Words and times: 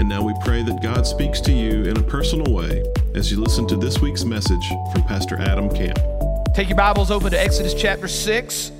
And 0.00 0.08
now 0.08 0.22
we 0.22 0.32
pray 0.40 0.62
that 0.62 0.80
God 0.80 1.06
speaks 1.06 1.42
to 1.42 1.52
you 1.52 1.84
in 1.84 1.94
a 1.98 2.02
personal 2.02 2.54
way 2.54 2.82
as 3.14 3.30
you 3.30 3.38
listen 3.38 3.66
to 3.66 3.76
this 3.76 4.00
week's 4.00 4.24
message 4.24 4.66
from 4.94 5.02
Pastor 5.02 5.36
Adam 5.36 5.68
Camp. 5.68 5.98
Take 6.54 6.70
your 6.70 6.78
Bibles 6.78 7.10
open 7.10 7.30
to 7.32 7.38
Exodus 7.38 7.74
chapter 7.74 8.08
6. 8.08 8.72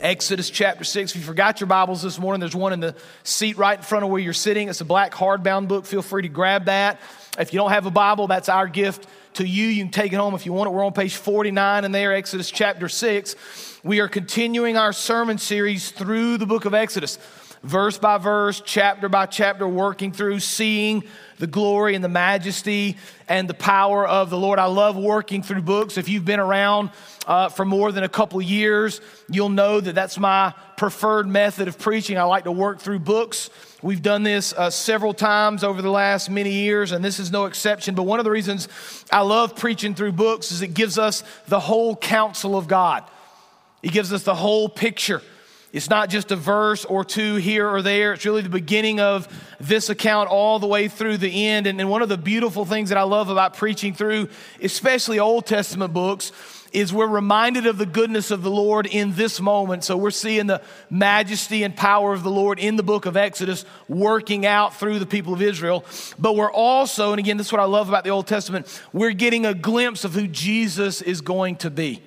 Exodus 0.00 0.50
chapter 0.50 0.82
6. 0.82 1.12
If 1.12 1.16
you 1.16 1.22
forgot 1.22 1.60
your 1.60 1.68
Bibles 1.68 2.02
this 2.02 2.18
morning, 2.18 2.40
there's 2.40 2.56
one 2.56 2.72
in 2.72 2.80
the 2.80 2.96
seat 3.22 3.56
right 3.56 3.78
in 3.78 3.84
front 3.84 4.04
of 4.04 4.10
where 4.10 4.20
you're 4.20 4.32
sitting. 4.32 4.68
It's 4.68 4.80
a 4.80 4.84
black 4.84 5.12
hardbound 5.12 5.68
book. 5.68 5.86
Feel 5.86 6.02
free 6.02 6.22
to 6.22 6.28
grab 6.28 6.64
that. 6.64 6.98
If 7.38 7.52
you 7.52 7.60
don't 7.60 7.70
have 7.70 7.86
a 7.86 7.92
Bible, 7.92 8.26
that's 8.26 8.48
our 8.48 8.66
gift 8.66 9.06
to 9.34 9.46
you. 9.46 9.68
You 9.68 9.84
can 9.84 9.92
take 9.92 10.12
it 10.12 10.16
home 10.16 10.34
if 10.34 10.44
you 10.44 10.52
want 10.52 10.68
it. 10.68 10.72
We're 10.72 10.84
on 10.84 10.92
page 10.92 11.14
49 11.14 11.84
in 11.84 11.92
there, 11.92 12.12
Exodus 12.12 12.50
chapter 12.50 12.88
6. 12.88 13.36
We 13.84 14.00
are 14.00 14.08
continuing 14.08 14.76
our 14.76 14.92
sermon 14.92 15.38
series 15.38 15.92
through 15.92 16.38
the 16.38 16.46
book 16.46 16.64
of 16.64 16.74
Exodus 16.74 17.16
verse 17.62 17.98
by 17.98 18.18
verse, 18.18 18.62
chapter 18.64 19.08
by 19.08 19.26
chapter, 19.26 19.66
working 19.66 20.12
through, 20.12 20.40
seeing 20.40 21.04
the 21.38 21.46
glory 21.46 21.94
and 21.94 22.02
the 22.02 22.08
majesty 22.08 22.96
and 23.28 23.48
the 23.48 23.54
power 23.54 24.06
of 24.06 24.30
the 24.30 24.38
Lord. 24.38 24.58
I 24.58 24.66
love 24.66 24.96
working 24.96 25.42
through 25.42 25.62
books. 25.62 25.98
If 25.98 26.08
you've 26.08 26.24
been 26.24 26.40
around 26.40 26.90
uh, 27.26 27.48
for 27.48 27.64
more 27.64 27.92
than 27.92 28.04
a 28.04 28.08
couple 28.08 28.40
years, 28.40 29.00
you'll 29.28 29.48
know 29.48 29.80
that 29.80 29.94
that's 29.94 30.18
my 30.18 30.54
preferred 30.76 31.26
method 31.28 31.68
of 31.68 31.78
preaching. 31.78 32.18
I 32.18 32.24
like 32.24 32.44
to 32.44 32.52
work 32.52 32.80
through 32.80 33.00
books. 33.00 33.50
We've 33.82 34.02
done 34.02 34.24
this 34.24 34.52
uh, 34.52 34.70
several 34.70 35.14
times 35.14 35.62
over 35.62 35.82
the 35.82 35.90
last 35.90 36.30
many 36.30 36.50
years, 36.50 36.90
and 36.92 37.04
this 37.04 37.20
is 37.20 37.30
no 37.30 37.44
exception. 37.44 37.94
But 37.94 38.04
one 38.04 38.18
of 38.18 38.24
the 38.24 38.30
reasons 38.30 38.68
I 39.12 39.20
love 39.20 39.54
preaching 39.54 39.94
through 39.94 40.12
books 40.12 40.50
is 40.50 40.62
it 40.62 40.74
gives 40.74 40.98
us 40.98 41.22
the 41.46 41.60
whole 41.60 41.94
counsel 41.94 42.56
of 42.56 42.66
God. 42.66 43.04
It 43.82 43.92
gives 43.92 44.12
us 44.12 44.24
the 44.24 44.34
whole 44.34 44.68
picture. 44.68 45.22
It's 45.70 45.90
not 45.90 46.08
just 46.08 46.30
a 46.30 46.36
verse 46.36 46.86
or 46.86 47.04
two 47.04 47.36
here 47.36 47.68
or 47.68 47.82
there. 47.82 48.14
It's 48.14 48.24
really 48.24 48.40
the 48.40 48.48
beginning 48.48 49.00
of 49.00 49.28
this 49.60 49.90
account 49.90 50.30
all 50.30 50.58
the 50.58 50.66
way 50.66 50.88
through 50.88 51.18
the 51.18 51.46
end. 51.46 51.66
And, 51.66 51.78
and 51.78 51.90
one 51.90 52.00
of 52.00 52.08
the 52.08 52.16
beautiful 52.16 52.64
things 52.64 52.88
that 52.88 52.96
I 52.96 53.02
love 53.02 53.28
about 53.28 53.54
preaching 53.54 53.92
through, 53.92 54.28
especially 54.62 55.18
Old 55.18 55.44
Testament 55.44 55.92
books, 55.92 56.32
is 56.72 56.92
we're 56.92 57.06
reminded 57.06 57.66
of 57.66 57.76
the 57.76 57.86
goodness 57.86 58.30
of 58.30 58.42
the 58.42 58.50
Lord 58.50 58.86
in 58.86 59.14
this 59.14 59.40
moment. 59.40 59.84
So 59.84 59.96
we're 59.96 60.10
seeing 60.10 60.46
the 60.46 60.62
majesty 60.88 61.62
and 61.64 61.76
power 61.76 62.14
of 62.14 62.22
the 62.22 62.30
Lord 62.30 62.58
in 62.58 62.76
the 62.76 62.82
book 62.82 63.04
of 63.04 63.16
Exodus 63.16 63.66
working 63.88 64.46
out 64.46 64.74
through 64.74 64.98
the 64.98 65.06
people 65.06 65.34
of 65.34 65.42
Israel. 65.42 65.84
But 66.18 66.34
we're 66.34 66.52
also, 66.52 67.12
and 67.12 67.18
again, 67.18 67.36
this 67.36 67.48
is 67.48 67.52
what 67.52 67.60
I 67.60 67.66
love 67.66 67.88
about 67.88 68.04
the 68.04 68.10
Old 68.10 68.26
Testament, 68.26 68.82
we're 68.92 69.12
getting 69.12 69.44
a 69.44 69.54
glimpse 69.54 70.04
of 70.04 70.14
who 70.14 70.26
Jesus 70.26 71.02
is 71.02 71.20
going 71.20 71.56
to 71.56 71.70
be. 71.70 72.02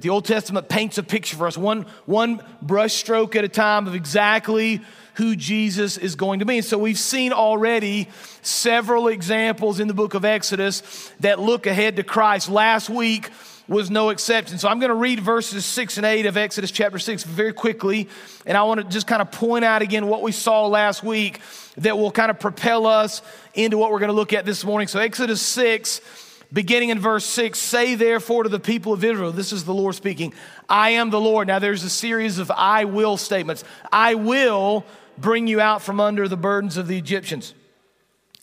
The 0.00 0.08
Old 0.08 0.24
Testament 0.24 0.70
paints 0.70 0.96
a 0.96 1.02
picture 1.02 1.36
for 1.36 1.46
us, 1.46 1.58
one, 1.58 1.84
one 2.06 2.42
brush 2.62 2.94
stroke 2.94 3.36
at 3.36 3.44
a 3.44 3.48
time 3.48 3.86
of 3.86 3.94
exactly 3.94 4.80
who 5.14 5.36
Jesus 5.36 5.98
is 5.98 6.14
going 6.14 6.38
to 6.38 6.46
be. 6.46 6.56
And 6.58 6.64
so 6.64 6.78
we've 6.78 6.98
seen 6.98 7.32
already 7.34 8.08
several 8.40 9.08
examples 9.08 9.80
in 9.80 9.88
the 9.88 9.94
book 9.94 10.14
of 10.14 10.24
Exodus 10.24 11.12
that 11.20 11.38
look 11.38 11.66
ahead 11.66 11.96
to 11.96 12.02
Christ. 12.04 12.48
Last 12.48 12.88
week 12.88 13.28
was 13.68 13.90
no 13.90 14.08
exception. 14.08 14.56
So 14.56 14.68
I'm 14.68 14.78
going 14.78 14.88
to 14.88 14.94
read 14.94 15.20
verses 15.20 15.66
6 15.66 15.98
and 15.98 16.06
8 16.06 16.24
of 16.24 16.38
Exodus 16.38 16.70
chapter 16.70 16.98
6 16.98 17.24
very 17.24 17.52
quickly. 17.52 18.08
And 18.46 18.56
I 18.56 18.62
want 18.62 18.80
to 18.80 18.88
just 18.88 19.06
kind 19.06 19.20
of 19.20 19.30
point 19.30 19.62
out 19.62 19.82
again 19.82 20.06
what 20.06 20.22
we 20.22 20.32
saw 20.32 20.66
last 20.68 21.02
week 21.02 21.40
that 21.76 21.98
will 21.98 22.10
kind 22.10 22.30
of 22.30 22.40
propel 22.40 22.86
us 22.86 23.20
into 23.52 23.76
what 23.76 23.92
we're 23.92 23.98
going 23.98 24.08
to 24.08 24.14
look 24.14 24.32
at 24.32 24.46
this 24.46 24.64
morning. 24.64 24.88
So 24.88 25.00
Exodus 25.00 25.42
6 25.42 26.00
beginning 26.52 26.90
in 26.90 26.98
verse 26.98 27.24
6 27.24 27.58
say 27.58 27.94
therefore 27.94 28.42
to 28.42 28.48
the 28.48 28.60
people 28.60 28.92
of 28.92 29.02
israel 29.02 29.32
this 29.32 29.52
is 29.52 29.64
the 29.64 29.72
lord 29.72 29.94
speaking 29.94 30.32
i 30.68 30.90
am 30.90 31.10
the 31.10 31.20
lord. 31.20 31.48
Now 31.48 31.58
there's 31.58 31.84
a 31.84 31.90
series 31.90 32.38
of 32.38 32.50
i 32.50 32.84
will 32.84 33.16
statements. 33.16 33.64
I 33.90 34.14
will 34.14 34.84
bring 35.18 35.46
you 35.46 35.60
out 35.60 35.82
from 35.82 36.00
under 36.00 36.28
the 36.28 36.36
burdens 36.36 36.76
of 36.76 36.88
the 36.88 36.98
egyptians 36.98 37.54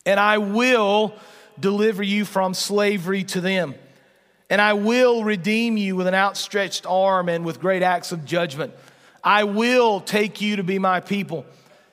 and 0.05 0.19
i 0.19 0.37
will 0.37 1.13
deliver 1.59 2.01
you 2.01 2.25
from 2.25 2.53
slavery 2.53 3.23
to 3.25 3.41
them 3.41 3.75
and 4.49 4.61
i 4.61 4.73
will 4.73 5.23
redeem 5.23 5.77
you 5.77 5.95
with 5.95 6.07
an 6.07 6.15
outstretched 6.15 6.85
arm 6.85 7.29
and 7.29 7.45
with 7.45 7.59
great 7.59 7.83
acts 7.83 8.11
of 8.11 8.25
judgment. 8.25 8.73
I 9.21 9.43
will 9.43 9.99
take 9.99 10.39
you 10.39 10.55
to 10.55 10.63
be 10.63 10.79
my 10.79 11.01
people 11.01 11.45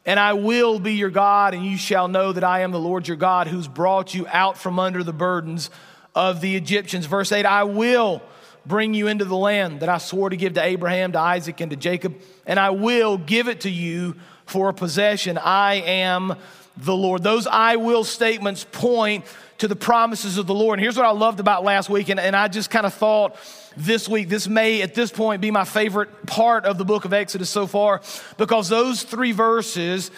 and 0.06 0.20
I 0.20 0.34
will 0.34 0.78
be 0.78 0.94
your 0.94 1.10
God, 1.10 1.52
and 1.52 1.66
you 1.66 1.76
shall 1.76 2.06
know 2.06 2.32
that 2.32 2.44
I 2.44 2.60
am 2.60 2.70
the 2.70 2.78
Lord 2.78 3.08
your 3.08 3.16
God 3.16 3.48
who's 3.48 3.66
brought 3.66 4.14
you 4.14 4.24
out 4.28 4.56
from 4.56 4.78
under 4.78 5.02
the 5.02 5.12
burdens 5.12 5.68
of 6.16 6.40
the 6.40 6.56
Egyptians. 6.56 7.06
Verse 7.06 7.30
8 7.30 7.46
I 7.46 7.62
will 7.62 8.22
bring 8.64 8.94
you 8.94 9.06
into 9.06 9.24
the 9.24 9.36
land 9.36 9.80
that 9.80 9.88
I 9.88 9.98
swore 9.98 10.30
to 10.30 10.36
give 10.36 10.54
to 10.54 10.62
Abraham, 10.62 11.12
to 11.12 11.20
Isaac, 11.20 11.60
and 11.60 11.70
to 11.70 11.76
Jacob, 11.76 12.16
and 12.46 12.58
I 12.58 12.70
will 12.70 13.18
give 13.18 13.46
it 13.46 13.60
to 13.60 13.70
you 13.70 14.16
for 14.46 14.68
a 14.70 14.74
possession. 14.74 15.38
I 15.38 15.74
am 15.74 16.34
the 16.76 16.96
Lord. 16.96 17.22
Those 17.22 17.46
I 17.46 17.76
will 17.76 18.02
statements 18.02 18.66
point 18.72 19.24
to 19.58 19.68
the 19.68 19.76
promises 19.76 20.36
of 20.36 20.46
the 20.46 20.54
Lord. 20.54 20.78
And 20.78 20.82
here's 20.82 20.96
what 20.96 21.06
I 21.06 21.10
loved 21.10 21.38
about 21.38 21.64
last 21.64 21.88
week, 21.88 22.08
and, 22.08 22.18
and 22.18 22.34
I 22.34 22.48
just 22.48 22.70
kind 22.70 22.86
of 22.86 22.94
thought 22.94 23.36
this 23.76 24.08
week, 24.08 24.28
this 24.28 24.48
may 24.48 24.82
at 24.82 24.94
this 24.94 25.10
point 25.10 25.42
be 25.42 25.50
my 25.50 25.64
favorite 25.64 26.26
part 26.26 26.64
of 26.64 26.78
the 26.78 26.84
book 26.84 27.04
of 27.04 27.12
Exodus 27.12 27.50
so 27.50 27.66
far, 27.66 28.00
because 28.38 28.68
those 28.68 29.02
three 29.02 29.32
verses, 29.32 30.10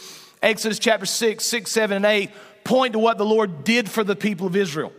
Exodus 0.43 0.79
chapter 0.79 1.07
6, 1.07 1.45
6, 1.45 1.71
7, 1.71 1.97
and 1.97 2.07
8, 2.07 2.31
point 2.65 2.93
to 2.93 2.99
what 2.99 3.19
the 3.19 3.25
Lord 3.25 3.65
did 3.65 3.91
for 3.91 4.05
the 4.05 4.17
people 4.17 4.47
of 4.47 4.55
Israel 4.57 4.93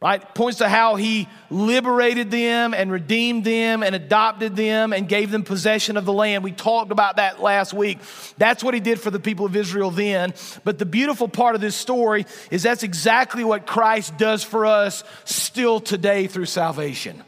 right? 0.00 0.34
Points 0.34 0.58
to 0.58 0.68
how 0.68 0.96
he 0.96 1.26
liberated 1.48 2.30
them 2.30 2.74
and 2.74 2.92
redeemed 2.92 3.44
them 3.44 3.82
and 3.82 3.94
adopted 3.94 4.54
them 4.54 4.92
and 4.92 5.08
gave 5.08 5.30
them 5.30 5.42
possession 5.42 5.96
of 5.96 6.04
the 6.04 6.12
land. 6.12 6.44
We 6.44 6.52
talked 6.52 6.92
about 6.92 7.16
that 7.16 7.40
last 7.40 7.72
week. 7.72 7.98
That's 8.36 8.62
what 8.62 8.74
he 8.74 8.80
did 8.80 9.00
for 9.00 9.10
the 9.10 9.18
people 9.18 9.46
of 9.46 9.56
Israel 9.56 9.90
then. 9.90 10.34
But 10.64 10.78
the 10.78 10.84
beautiful 10.84 11.28
part 11.28 11.54
of 11.54 11.60
this 11.60 11.76
story 11.76 12.26
is 12.50 12.62
that's 12.62 12.82
exactly 12.82 13.42
what 13.42 13.66
Christ 13.66 14.18
does 14.18 14.44
for 14.44 14.66
us 14.66 15.02
still 15.24 15.80
today 15.80 16.26
through 16.26 16.46
salvation. 16.46 17.22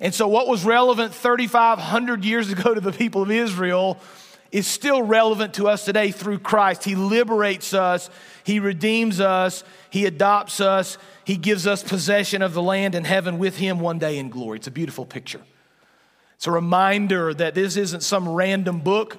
And 0.00 0.14
so, 0.14 0.28
what 0.28 0.48
was 0.48 0.64
relevant 0.64 1.14
3,500 1.14 2.24
years 2.24 2.50
ago 2.50 2.74
to 2.74 2.80
the 2.80 2.92
people 2.92 3.22
of 3.22 3.30
Israel 3.30 3.98
is 4.52 4.66
still 4.68 5.02
relevant 5.02 5.54
to 5.54 5.66
us 5.66 5.84
today 5.84 6.12
through 6.12 6.38
Christ. 6.38 6.84
He 6.84 6.94
liberates 6.94 7.74
us, 7.74 8.10
He 8.44 8.60
redeems 8.60 9.20
us, 9.20 9.64
He 9.90 10.06
adopts 10.06 10.60
us, 10.60 10.98
he 11.24 11.36
gives 11.36 11.66
us 11.66 11.82
possession 11.82 12.42
of 12.42 12.54
the 12.54 12.62
land 12.62 12.94
in 12.94 13.04
heaven 13.04 13.38
with 13.38 13.56
Him 13.56 13.80
one 13.80 13.98
day 13.98 14.18
in 14.18 14.28
glory. 14.30 14.58
It's 14.58 14.66
a 14.66 14.72
beautiful 14.72 15.06
picture. 15.06 15.40
It's 16.36 16.46
a 16.46 16.50
reminder 16.50 17.32
that 17.32 17.54
this 17.54 17.76
isn't 17.76 18.02
some 18.02 18.28
random 18.28 18.80
book, 18.80 19.18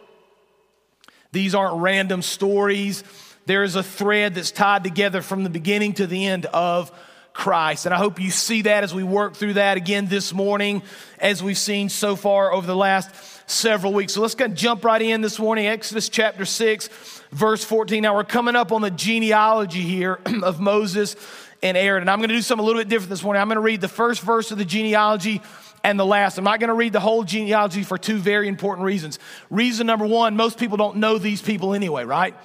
these 1.31 1.55
aren't 1.55 1.81
random 1.81 2.21
stories. 2.21 3.03
There 3.47 3.63
is 3.63 3.75
a 3.75 3.83
thread 3.83 4.33
that's 4.33 4.49
tied 4.49 4.83
together 4.83 5.21
from 5.21 5.43
the 5.43 5.51
beginning 5.51 5.93
to 5.93 6.07
the 6.07 6.25
end 6.25 6.47
of 6.47 6.91
Christ. 7.33 7.85
And 7.85 7.93
I 7.93 7.97
hope 7.97 8.19
you 8.19 8.31
see 8.31 8.63
that 8.63 8.83
as 8.83 8.93
we 8.93 9.03
work 9.03 9.35
through 9.35 9.53
that 9.53 9.77
again 9.77 10.07
this 10.07 10.33
morning, 10.33 10.81
as 11.19 11.43
we've 11.43 11.57
seen 11.57 11.89
so 11.89 12.15
far 12.15 12.51
over 12.51 12.65
the 12.65 12.75
last 12.75 13.11
several 13.47 13.93
weeks. 13.93 14.13
So 14.13 14.21
let's 14.21 14.33
go 14.33 14.47
jump 14.47 14.83
right 14.83 15.01
in 15.01 15.21
this 15.21 15.37
morning, 15.37 15.67
Exodus 15.67 16.09
chapter 16.09 16.45
6, 16.45 16.87
verse 17.31 17.63
14. 17.63 18.01
Now 18.01 18.15
we're 18.15 18.23
coming 18.23 18.55
up 18.55 18.71
on 18.71 18.81
the 18.81 18.89
genealogy 18.89 19.81
here 19.81 20.19
of 20.43 20.59
Moses 20.59 21.15
and 21.61 21.77
Aaron. 21.77 22.01
And 22.01 22.09
I'm 22.09 22.19
going 22.19 22.29
to 22.29 22.35
do 22.35 22.41
something 22.41 22.63
a 22.63 22.65
little 22.65 22.81
bit 22.81 22.89
different 22.89 23.09
this 23.09 23.23
morning. 23.23 23.41
I'm 23.41 23.47
going 23.47 23.55
to 23.55 23.61
read 23.61 23.81
the 23.81 23.87
first 23.87 24.21
verse 24.21 24.51
of 24.51 24.57
the 24.57 24.65
genealogy 24.65 25.41
and 25.83 25.99
the 25.99 26.05
last. 26.05 26.37
I'm 26.37 26.43
not 26.43 26.59
going 26.59 26.69
to 26.69 26.75
read 26.75 26.93
the 26.93 26.99
whole 26.99 27.23
genealogy 27.23 27.83
for 27.83 27.97
two 27.97 28.17
very 28.17 28.47
important 28.47 28.85
reasons. 28.85 29.19
Reason 29.49 29.85
number 29.85 30.05
one, 30.05 30.35
most 30.35 30.57
people 30.57 30.77
don't 30.77 30.97
know 30.97 31.17
these 31.17 31.41
people 31.41 31.73
anyway, 31.73 32.03
right? 32.05 32.35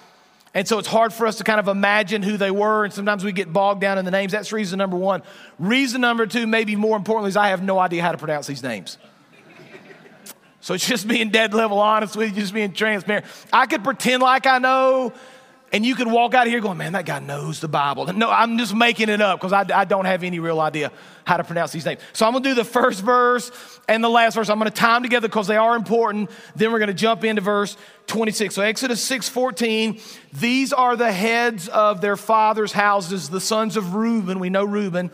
And 0.53 0.67
so 0.67 0.79
it's 0.79 0.89
hard 0.89 1.13
for 1.13 1.27
us 1.27 1.37
to 1.37 1.45
kind 1.45 1.61
of 1.61 1.69
imagine 1.69 2.23
who 2.23 2.37
they 2.37 2.51
were, 2.51 2.85
and 2.85 2.93
sometimes 2.93 3.25
we 3.25 3.31
get 3.31 3.53
bogged 3.53 3.81
down 3.81 3.99
in 3.99 4.05
the 4.05 4.11
names. 4.11 4.33
That's 4.33 4.53
reason 4.53 4.79
number 4.79 4.97
one. 4.97 5.23
Reason 5.61 6.01
number 6.01 6.27
two, 6.27 6.47
maybe 6.47 6.75
more 6.75 6.97
importantly, 6.97 7.29
is 7.29 7.37
I 7.37 7.49
have 7.49 7.63
no 7.63 7.79
idea 7.79 8.03
how 8.03 8.11
to 8.11 8.19
pronounce 8.19 8.49
these 8.49 8.63
names. 8.63 8.99
So 10.61 10.75
it's 10.75 10.87
just 10.87 11.09
being 11.09 11.31
dead 11.31 11.55
level 11.55 11.79
honest 11.79 12.17
with 12.17 12.35
you, 12.35 12.43
just 12.43 12.53
being 12.53 12.73
transparent. 12.73 13.25
I 13.53 13.67
could 13.67 13.83
pretend 13.83 14.23
like 14.23 14.47
I 14.47 14.59
know, 14.59 15.13
And 15.73 15.87
you 15.87 15.95
could 15.95 16.11
walk 16.11 16.35
out 16.35 16.47
of 16.47 16.53
here 16.53 16.61
going, 16.61 16.79
man, 16.79 16.95
that 16.95 17.07
guy 17.07 17.21
knows 17.21 17.61
the 17.61 17.69
Bible. 17.69 18.07
No, 18.13 18.29
I'm 18.29 18.59
just 18.59 18.75
making 18.75 19.09
it 19.09 19.21
up 19.21 19.39
because 19.39 19.53
I, 19.53 19.65
I, 19.73 19.85
don't 19.85 20.05
have 20.05 20.25
any 20.25 20.41
real 20.41 20.59
idea 20.59 20.91
how 21.25 21.37
to 21.37 21.45
pronounce 21.45 21.71
these 21.71 21.85
names. 21.85 22.01
So 22.13 22.27
I'm 22.27 22.33
going 22.33 22.43
to 22.43 22.51
do 22.51 22.55
the 22.57 22.65
first 22.65 23.03
verse 23.03 23.53
and 23.89 24.03
the 24.03 24.09
last 24.09 24.35
verse. 24.35 24.49
I'm 24.49 24.59
going 24.59 24.71
to 24.71 24.77
tie 24.77 24.95
them 24.95 25.05
together 25.05 25.29
because 25.29 25.47
they 25.47 25.57
are 25.57 25.77
important. 25.77 26.31
Then 26.57 26.73
we're 26.73 26.81
going 26.81 26.89
to 26.89 26.95
jump 26.95 27.23
into 27.23 27.41
verse 27.41 27.77
26. 28.09 28.57
So 28.57 28.63
Exodus 28.63 29.01
6 29.05 29.29
14, 29.29 30.01
these 30.33 30.73
are 30.73 30.97
the 30.97 31.13
heads 31.13 31.69
of 31.69 32.01
their 32.01 32.17
fathers' 32.17 32.73
houses, 32.73 33.31
the 33.31 33.41
sons 33.41 33.77
of 33.77 33.95
Reuben. 33.95 34.41
We 34.41 34.51
know 34.51 34.65
Reuben, 34.65 35.13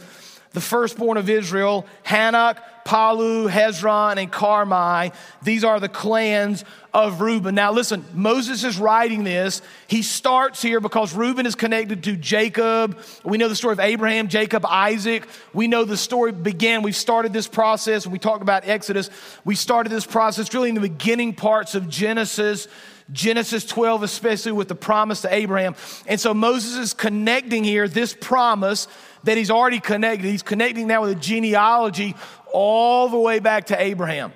the 0.52 0.62
firstborn 0.62 1.18
of 1.18 1.28
Israel, 1.28 1.86
Hanoch, 2.06 2.56
Pallu, 2.86 3.50
Hezron, 3.50 4.16
and 4.16 4.32
Carmi. 4.32 5.12
These 5.42 5.64
are 5.64 5.80
the 5.80 5.88
clans 5.88 6.64
of 6.96 7.20
Reuben. 7.20 7.54
Now, 7.54 7.72
listen, 7.72 8.06
Moses 8.14 8.64
is 8.64 8.78
writing 8.78 9.22
this. 9.22 9.60
He 9.86 10.00
starts 10.00 10.62
here 10.62 10.80
because 10.80 11.12
Reuben 11.12 11.44
is 11.44 11.54
connected 11.54 12.04
to 12.04 12.16
Jacob. 12.16 12.98
We 13.22 13.36
know 13.36 13.48
the 13.48 13.54
story 13.54 13.74
of 13.74 13.80
Abraham, 13.80 14.28
Jacob, 14.28 14.64
Isaac. 14.64 15.28
We 15.52 15.68
know 15.68 15.84
the 15.84 15.98
story 15.98 16.32
began. 16.32 16.80
We've 16.80 16.96
started 16.96 17.34
this 17.34 17.48
process. 17.48 18.06
We 18.06 18.18
talked 18.18 18.40
about 18.40 18.66
Exodus, 18.66 19.10
we 19.44 19.56
started 19.56 19.90
this 19.90 20.06
process 20.06 20.52
really 20.54 20.70
in 20.70 20.74
the 20.74 20.80
beginning 20.80 21.34
parts 21.34 21.74
of 21.74 21.86
Genesis. 21.86 22.66
Genesis 23.12 23.64
12, 23.66 24.02
especially 24.02 24.50
with 24.50 24.66
the 24.66 24.74
promise 24.74 25.20
to 25.20 25.32
Abraham. 25.32 25.76
And 26.08 26.18
so 26.18 26.34
Moses 26.34 26.76
is 26.76 26.92
connecting 26.92 27.62
here 27.62 27.86
this 27.86 28.12
promise 28.12 28.88
that 29.22 29.36
he's 29.36 29.50
already 29.50 29.78
connected. 29.78 30.26
He's 30.26 30.42
connecting 30.42 30.88
now 30.88 31.02
with 31.02 31.10
a 31.10 31.14
genealogy 31.14 32.16
all 32.52 33.08
the 33.08 33.18
way 33.18 33.38
back 33.38 33.66
to 33.66 33.80
Abraham. 33.80 34.32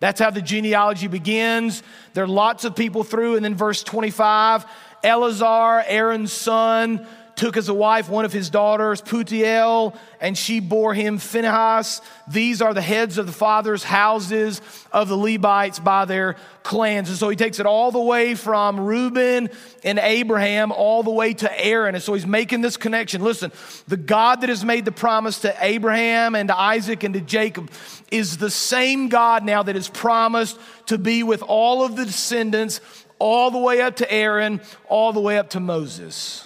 That's 0.00 0.20
how 0.20 0.30
the 0.30 0.42
genealogy 0.42 1.06
begins. 1.06 1.82
There 2.14 2.24
are 2.24 2.28
lots 2.28 2.64
of 2.64 2.76
people 2.76 3.02
through, 3.02 3.36
and 3.36 3.44
then 3.44 3.54
verse 3.54 3.82
25 3.82 4.66
Eleazar, 5.02 5.84
Aaron's 5.86 6.32
son, 6.32 7.06
took 7.36 7.58
as 7.58 7.68
a 7.68 7.74
wife 7.74 8.08
one 8.08 8.24
of 8.24 8.32
his 8.32 8.48
daughters, 8.48 9.02
Putiel, 9.02 9.94
and 10.20 10.36
she 10.36 10.58
bore 10.58 10.94
him 10.94 11.18
Phinehas. 11.18 12.00
These 12.26 12.62
are 12.62 12.72
the 12.72 12.80
heads 12.80 13.18
of 13.18 13.26
the 13.26 13.32
fathers' 13.32 13.84
houses 13.84 14.62
of 14.90 15.08
the 15.08 15.16
Levites 15.16 15.78
by 15.78 16.06
their 16.06 16.36
clans. 16.62 17.10
And 17.10 17.18
so 17.18 17.28
he 17.28 17.36
takes 17.36 17.60
it 17.60 17.66
all 17.66 17.92
the 17.92 18.00
way 18.00 18.34
from 18.34 18.80
Reuben 18.80 19.50
and 19.84 19.98
Abraham 19.98 20.72
all 20.72 21.02
the 21.02 21.10
way 21.10 21.34
to 21.34 21.64
Aaron. 21.64 21.94
And 21.94 22.02
so 22.02 22.14
he's 22.14 22.26
making 22.26 22.62
this 22.62 22.78
connection. 22.78 23.22
Listen, 23.22 23.52
the 23.86 23.98
God 23.98 24.40
that 24.40 24.48
has 24.48 24.64
made 24.64 24.86
the 24.86 24.92
promise 24.92 25.40
to 25.40 25.54
Abraham 25.60 26.34
and 26.34 26.48
to 26.48 26.58
Isaac 26.58 27.04
and 27.04 27.12
to 27.12 27.20
Jacob 27.20 27.70
is 28.10 28.38
the 28.38 28.50
same 28.50 29.10
God 29.10 29.44
now 29.44 29.62
that 29.62 29.74
has 29.74 29.88
promised 29.88 30.58
to 30.86 30.96
be 30.96 31.22
with 31.22 31.42
all 31.42 31.84
of 31.84 31.96
the 31.96 32.06
descendants 32.06 32.80
all 33.18 33.50
the 33.50 33.58
way 33.58 33.82
up 33.82 33.96
to 33.96 34.10
Aaron, 34.10 34.62
all 34.88 35.12
the 35.12 35.20
way 35.20 35.36
up 35.36 35.50
to 35.50 35.60
Moses 35.60 36.45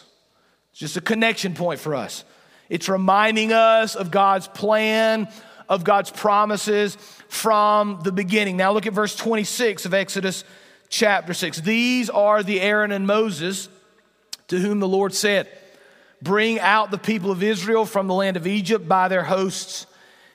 just 0.81 0.97
a 0.97 1.01
connection 1.03 1.53
point 1.53 1.79
for 1.79 1.95
us. 1.95 2.25
It's 2.71 2.89
reminding 2.89 3.53
us 3.53 3.97
of 3.97 4.11
God's 4.11 4.49
plan, 4.49 5.29
of 5.69 5.85
God's 5.85 6.11
promises 6.11 6.97
from 7.29 8.01
the 8.03 8.13
beginning. 8.13 8.57
Now 8.57 8.73
look 8.73 8.87
at 8.87 8.95
verse 8.95 9.15
26 9.15 9.85
of 9.85 9.93
Exodus 9.93 10.43
chapter 10.89 11.35
6. 11.35 11.61
These 11.61 12.09
are 12.09 12.43
the 12.43 12.63
Aaron 12.63 12.93
and 12.93 13.07
Moses 13.07 13.69
to 14.49 14.59
whom 14.59 14.81
the 14.81 14.89
Lord 14.89 15.13
said, 15.13 15.49
Bring 16.23 16.59
out 16.59 16.91
the 16.91 16.97
people 16.97 17.31
of 17.31 17.43
Israel 17.43 17.85
from 17.85 18.07
the 18.07 18.15
land 18.15 18.39
of 18.39 18.47
Egypt 18.47 18.89
by 18.89 19.09
their 19.09 19.25
hosts. 19.25 19.85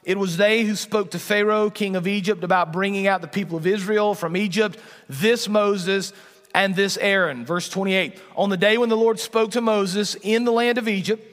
It 0.04 0.20
was 0.20 0.38
they 0.38 0.64
who 0.64 0.76
spoke 0.76 1.10
to 1.12 1.20
Pharaoh, 1.20 1.72
king 1.72 1.96
of 1.96 2.06
Egypt, 2.06 2.44
about 2.44 2.72
bringing 2.72 3.08
out 3.08 3.22
the 3.22 3.28
people 3.28 3.58
of 3.58 3.66
Israel 3.66 4.14
from 4.14 4.38
Egypt. 4.38 4.78
This 5.10 5.50
Moses 5.50 6.14
and 6.56 6.74
this 6.74 6.98
Aaron. 6.98 7.46
Verse 7.46 7.68
28 7.70 8.18
On 8.36 8.50
the 8.50 8.58
day 8.58 8.78
when 8.78 8.90
the 8.90 8.98
Lord 8.98 9.20
spoke 9.20 9.52
to 9.52 9.62
Moses 9.62 10.16
in 10.16 10.46
the 10.46 10.52
land 10.52 10.78
of 10.78 10.88
Egypt, 10.88 11.24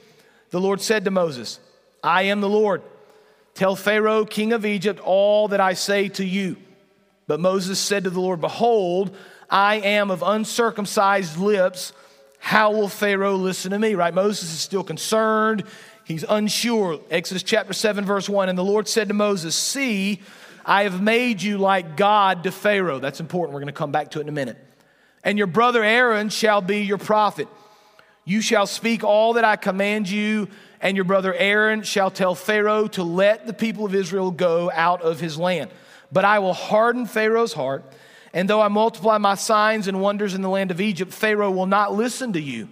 the 0.51 0.59
Lord 0.59 0.81
said 0.81 1.05
to 1.05 1.11
Moses, 1.11 1.59
I 2.03 2.23
am 2.23 2.41
the 2.41 2.49
Lord. 2.49 2.83
Tell 3.55 3.75
Pharaoh, 3.75 4.25
king 4.25 4.51
of 4.51 4.65
Egypt, 4.65 4.99
all 4.99 5.47
that 5.47 5.61
I 5.61 5.73
say 5.73 6.09
to 6.09 6.25
you. 6.25 6.57
But 7.25 7.39
Moses 7.39 7.79
said 7.79 8.03
to 8.03 8.09
the 8.09 8.19
Lord, 8.19 8.41
Behold, 8.41 9.15
I 9.49 9.75
am 9.75 10.11
of 10.11 10.23
uncircumcised 10.23 11.37
lips. 11.37 11.93
How 12.39 12.71
will 12.71 12.89
Pharaoh 12.89 13.35
listen 13.35 13.71
to 13.71 13.79
me? 13.79 13.95
Right? 13.95 14.13
Moses 14.13 14.51
is 14.51 14.59
still 14.59 14.83
concerned. 14.83 15.63
He's 16.03 16.25
unsure. 16.27 16.99
Exodus 17.09 17.43
chapter 17.43 17.71
7, 17.71 18.03
verse 18.03 18.27
1. 18.27 18.49
And 18.49 18.57
the 18.57 18.63
Lord 18.63 18.89
said 18.89 19.07
to 19.07 19.13
Moses, 19.13 19.55
See, 19.55 20.19
I 20.65 20.83
have 20.83 21.01
made 21.01 21.41
you 21.41 21.59
like 21.59 21.95
God 21.95 22.43
to 22.43 22.51
Pharaoh. 22.51 22.99
That's 22.99 23.21
important. 23.21 23.53
We're 23.53 23.61
going 23.61 23.73
to 23.73 23.77
come 23.77 23.93
back 23.93 24.11
to 24.11 24.19
it 24.19 24.23
in 24.23 24.29
a 24.29 24.33
minute 24.33 24.57
and 25.23 25.37
your 25.37 25.47
brother 25.47 25.83
Aaron 25.83 26.29
shall 26.29 26.61
be 26.61 26.81
your 26.81 26.97
prophet. 26.97 27.47
You 28.25 28.41
shall 28.41 28.67
speak 28.67 29.03
all 29.03 29.33
that 29.33 29.43
I 29.43 29.55
command 29.55 30.09
you, 30.09 30.47
and 30.81 30.95
your 30.95 31.05
brother 31.05 31.33
Aaron 31.33 31.83
shall 31.83 32.11
tell 32.11 32.35
Pharaoh 32.35 32.87
to 32.89 33.03
let 33.03 33.47
the 33.47 33.53
people 33.53 33.85
of 33.85 33.95
Israel 33.95 34.31
go 34.31 34.71
out 34.73 35.01
of 35.01 35.19
his 35.19 35.37
land. 35.37 35.71
But 36.11 36.25
I 36.25 36.39
will 36.39 36.53
harden 36.53 37.05
Pharaoh's 37.05 37.53
heart, 37.53 37.83
and 38.33 38.49
though 38.49 38.61
I 38.61 38.67
multiply 38.67 39.17
my 39.17 39.35
signs 39.35 39.87
and 39.87 40.01
wonders 40.01 40.33
in 40.33 40.41
the 40.41 40.49
land 40.49 40.71
of 40.71 40.81
Egypt, 40.81 41.13
Pharaoh 41.13 41.51
will 41.51 41.65
not 41.65 41.93
listen 41.93 42.33
to 42.33 42.41
you. 42.41 42.69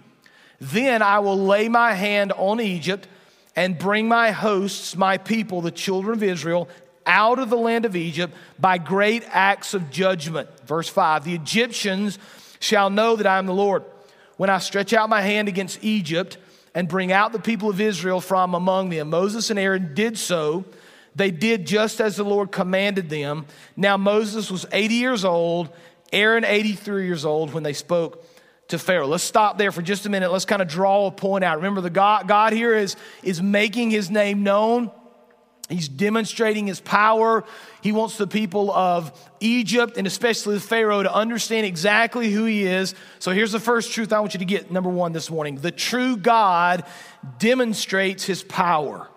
Then 0.60 1.02
I 1.02 1.18
will 1.18 1.38
lay 1.38 1.68
my 1.68 1.92
hand 1.92 2.32
on 2.32 2.60
Egypt 2.60 3.08
and 3.56 3.78
bring 3.78 4.08
my 4.08 4.30
hosts, 4.30 4.96
my 4.96 5.18
people, 5.18 5.60
the 5.60 5.70
children 5.70 6.14
of 6.14 6.22
Israel, 6.22 6.68
out 7.06 7.38
of 7.38 7.50
the 7.50 7.56
land 7.56 7.84
of 7.84 7.96
Egypt 7.96 8.34
by 8.58 8.78
great 8.78 9.24
acts 9.28 9.74
of 9.74 9.90
judgment. 9.90 10.48
Verse 10.66 10.88
5 10.88 11.24
The 11.24 11.34
Egyptians 11.34 12.18
shall 12.60 12.90
know 12.90 13.16
that 13.16 13.26
I 13.26 13.38
am 13.38 13.46
the 13.46 13.54
Lord. 13.54 13.84
When 14.36 14.50
I 14.50 14.58
stretch 14.58 14.92
out 14.92 15.08
my 15.08 15.20
hand 15.20 15.48
against 15.48 15.82
Egypt 15.84 16.38
and 16.74 16.88
bring 16.88 17.12
out 17.12 17.32
the 17.32 17.38
people 17.38 17.68
of 17.68 17.80
Israel 17.80 18.20
from 18.20 18.54
among 18.54 18.88
them. 18.88 19.10
Moses 19.10 19.50
and 19.50 19.58
Aaron 19.58 19.94
did 19.94 20.18
so. 20.18 20.64
They 21.14 21.30
did 21.30 21.66
just 21.66 22.00
as 22.00 22.16
the 22.16 22.24
Lord 22.24 22.50
commanded 22.50 23.10
them. 23.10 23.46
Now 23.76 23.96
Moses 23.96 24.50
was 24.50 24.64
80 24.72 24.94
years 24.94 25.24
old, 25.24 25.68
Aaron 26.12 26.44
83 26.44 27.06
years 27.06 27.24
old 27.24 27.52
when 27.52 27.62
they 27.62 27.74
spoke 27.74 28.26
to 28.68 28.78
Pharaoh. 28.78 29.06
Let's 29.06 29.24
stop 29.24 29.58
there 29.58 29.70
for 29.70 29.82
just 29.82 30.06
a 30.06 30.08
minute. 30.08 30.32
Let's 30.32 30.46
kind 30.46 30.62
of 30.62 30.68
draw 30.68 31.06
a 31.06 31.10
point 31.10 31.44
out. 31.44 31.56
Remember, 31.56 31.80
the 31.80 31.90
God, 31.90 32.26
God 32.26 32.54
here 32.54 32.74
is, 32.74 32.96
is 33.22 33.42
making 33.42 33.90
his 33.90 34.10
name 34.10 34.42
known. 34.42 34.90
He's 35.72 35.88
demonstrating 35.88 36.66
his 36.66 36.80
power. 36.80 37.44
He 37.82 37.92
wants 37.92 38.16
the 38.16 38.26
people 38.26 38.70
of 38.70 39.12
Egypt 39.40 39.96
and 39.96 40.06
especially 40.06 40.54
the 40.54 40.60
Pharaoh 40.60 41.02
to 41.02 41.12
understand 41.12 41.66
exactly 41.66 42.30
who 42.30 42.44
he 42.44 42.64
is. 42.64 42.94
So 43.18 43.32
here's 43.32 43.52
the 43.52 43.60
first 43.60 43.92
truth 43.92 44.12
I 44.12 44.20
want 44.20 44.34
you 44.34 44.38
to 44.38 44.44
get 44.44 44.70
number 44.70 44.90
one 44.90 45.12
this 45.12 45.30
morning 45.30 45.56
the 45.56 45.70
true 45.70 46.16
God 46.16 46.84
demonstrates 47.38 48.24
his 48.24 48.42
power. 48.42 49.08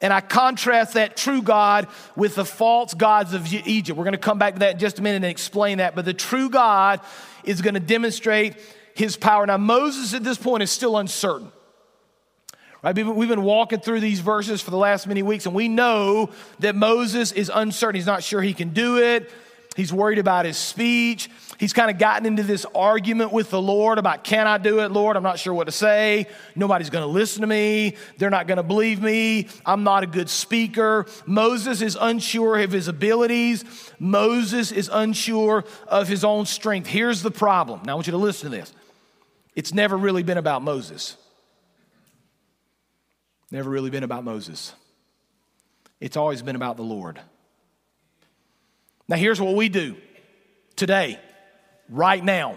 And 0.00 0.12
I 0.12 0.20
contrast 0.20 0.94
that 0.94 1.16
true 1.16 1.42
God 1.42 1.86
with 2.16 2.34
the 2.34 2.44
false 2.44 2.92
gods 2.92 3.34
of 3.34 3.52
Egypt. 3.52 3.96
We're 3.96 4.04
going 4.04 4.12
to 4.12 4.18
come 4.18 4.36
back 4.36 4.54
to 4.54 4.58
that 4.60 4.72
in 4.74 4.78
just 4.80 4.98
a 4.98 5.02
minute 5.02 5.16
and 5.16 5.26
explain 5.26 5.78
that. 5.78 5.94
But 5.94 6.04
the 6.04 6.12
true 6.12 6.50
God 6.50 7.00
is 7.44 7.62
going 7.62 7.74
to 7.74 7.80
demonstrate 7.80 8.56
his 8.94 9.16
power. 9.16 9.46
Now, 9.46 9.58
Moses 9.58 10.12
at 10.12 10.24
this 10.24 10.38
point 10.38 10.64
is 10.64 10.72
still 10.72 10.98
uncertain. 10.98 11.52
Right? 12.82 12.96
We've 12.96 13.28
been 13.28 13.44
walking 13.44 13.78
through 13.78 14.00
these 14.00 14.20
verses 14.20 14.60
for 14.60 14.72
the 14.72 14.76
last 14.76 15.06
many 15.06 15.22
weeks, 15.22 15.46
and 15.46 15.54
we 15.54 15.68
know 15.68 16.30
that 16.58 16.74
Moses 16.74 17.30
is 17.30 17.50
uncertain. 17.54 17.94
He's 17.94 18.06
not 18.06 18.24
sure 18.24 18.42
he 18.42 18.54
can 18.54 18.70
do 18.70 18.98
it. 18.98 19.30
He's 19.76 19.92
worried 19.92 20.18
about 20.18 20.44
his 20.44 20.58
speech. 20.58 21.30
He's 21.58 21.72
kind 21.72 21.90
of 21.90 21.96
gotten 21.96 22.26
into 22.26 22.42
this 22.42 22.66
argument 22.74 23.32
with 23.32 23.50
the 23.50 23.62
Lord 23.62 23.98
about, 23.98 24.22
can 24.24 24.46
I 24.46 24.58
do 24.58 24.80
it, 24.80 24.90
Lord? 24.90 25.16
I'm 25.16 25.22
not 25.22 25.38
sure 25.38 25.54
what 25.54 25.64
to 25.64 25.72
say. 25.72 26.26
Nobody's 26.56 26.90
going 26.90 27.04
to 27.04 27.10
listen 27.10 27.40
to 27.40 27.46
me. 27.46 27.96
They're 28.18 28.28
not 28.28 28.48
going 28.48 28.56
to 28.56 28.62
believe 28.64 29.00
me. 29.00 29.48
I'm 29.64 29.84
not 29.84 30.02
a 30.02 30.06
good 30.06 30.28
speaker. 30.28 31.06
Moses 31.24 31.80
is 31.80 31.96
unsure 31.98 32.58
of 32.58 32.72
his 32.72 32.88
abilities. 32.88 33.64
Moses 33.98 34.72
is 34.72 34.90
unsure 34.92 35.64
of 35.86 36.08
his 36.08 36.24
own 36.24 36.44
strength. 36.44 36.88
Here's 36.88 37.22
the 37.22 37.30
problem. 37.30 37.80
Now, 37.86 37.92
I 37.92 37.94
want 37.94 38.08
you 38.08 38.10
to 38.10 38.18
listen 38.18 38.50
to 38.50 38.56
this. 38.56 38.74
It's 39.54 39.72
never 39.72 39.96
really 39.96 40.24
been 40.24 40.38
about 40.38 40.62
Moses. 40.62 41.16
Never 43.52 43.68
really 43.68 43.90
been 43.90 44.02
about 44.02 44.24
Moses. 44.24 44.72
It's 46.00 46.16
always 46.16 46.40
been 46.40 46.56
about 46.56 46.78
the 46.78 46.82
Lord. 46.82 47.20
Now, 49.06 49.16
here's 49.16 49.38
what 49.38 49.54
we 49.54 49.68
do 49.68 49.94
today, 50.74 51.20
right 51.90 52.24
now. 52.24 52.56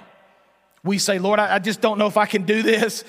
We 0.85 0.97
say, 0.97 1.19
Lord, 1.19 1.37
I, 1.37 1.59
just 1.59 1.81
don't 1.81 1.97
know 1.99 2.07
if 2.07 2.15
I 2.15 2.25
can 2.25 2.43
do 2.43 2.63
this. 2.63 3.03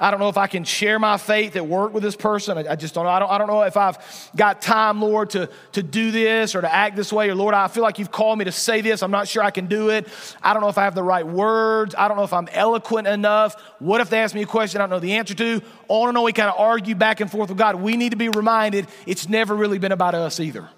I 0.00 0.10
don't 0.10 0.18
know 0.18 0.28
if 0.28 0.36
I 0.36 0.48
can 0.48 0.64
share 0.64 0.98
my 0.98 1.16
faith 1.16 1.54
at 1.54 1.66
work 1.66 1.94
with 1.94 2.02
this 2.02 2.16
person. 2.16 2.58
I, 2.58 2.72
I, 2.72 2.76
just 2.76 2.94
don't 2.94 3.04
know. 3.04 3.10
I 3.10 3.20
don't, 3.20 3.30
I 3.30 3.38
don't 3.38 3.46
know 3.46 3.62
if 3.62 3.76
I've 3.76 3.98
got 4.34 4.60
time, 4.60 5.00
Lord, 5.00 5.30
to, 5.30 5.48
to 5.72 5.82
do 5.84 6.10
this 6.10 6.56
or 6.56 6.62
to 6.62 6.72
act 6.72 6.96
this 6.96 7.12
way. 7.12 7.30
Or, 7.30 7.36
Lord, 7.36 7.54
I 7.54 7.68
feel 7.68 7.84
like 7.84 8.00
you've 8.00 8.10
called 8.10 8.40
me 8.40 8.44
to 8.46 8.52
say 8.52 8.80
this. 8.80 9.04
I'm 9.04 9.12
not 9.12 9.28
sure 9.28 9.44
I 9.44 9.52
can 9.52 9.66
do 9.66 9.90
it. 9.90 10.08
I 10.42 10.52
don't 10.52 10.62
know 10.62 10.68
if 10.68 10.78
I 10.78 10.84
have 10.84 10.96
the 10.96 11.02
right 11.04 11.24
words. 11.24 11.94
I 11.96 12.08
don't 12.08 12.16
know 12.16 12.24
if 12.24 12.32
I'm 12.32 12.48
eloquent 12.48 13.06
enough. 13.06 13.54
What 13.78 14.00
if 14.00 14.10
they 14.10 14.18
ask 14.18 14.34
me 14.34 14.42
a 14.42 14.46
question 14.46 14.80
I 14.80 14.84
don't 14.84 14.90
know 14.90 14.98
the 14.98 15.14
answer 15.14 15.34
to? 15.34 15.62
On 15.86 16.08
and 16.08 16.18
on, 16.18 16.24
we 16.24 16.32
kind 16.32 16.50
of 16.50 16.58
argue 16.58 16.96
back 16.96 17.20
and 17.20 17.30
forth 17.30 17.50
with 17.50 17.58
God. 17.58 17.76
We 17.76 17.96
need 17.96 18.10
to 18.10 18.16
be 18.16 18.28
reminded 18.30 18.88
it's 19.06 19.28
never 19.28 19.54
really 19.54 19.78
been 19.78 19.92
about 19.92 20.16
us 20.16 20.40
either, 20.40 20.68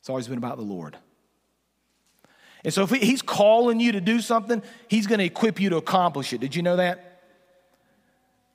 it's 0.00 0.08
always 0.08 0.26
been 0.26 0.38
about 0.38 0.56
the 0.56 0.64
Lord. 0.64 0.96
And 2.64 2.72
so 2.72 2.82
if 2.82 2.90
he's 2.90 3.20
calling 3.20 3.78
you 3.78 3.92
to 3.92 4.00
do 4.00 4.20
something, 4.20 4.62
he's 4.88 5.06
going 5.06 5.18
to 5.18 5.24
equip 5.24 5.60
you 5.60 5.68
to 5.70 5.76
accomplish 5.76 6.32
it. 6.32 6.38
Did 6.38 6.56
you 6.56 6.62
know 6.62 6.76
that? 6.76 7.03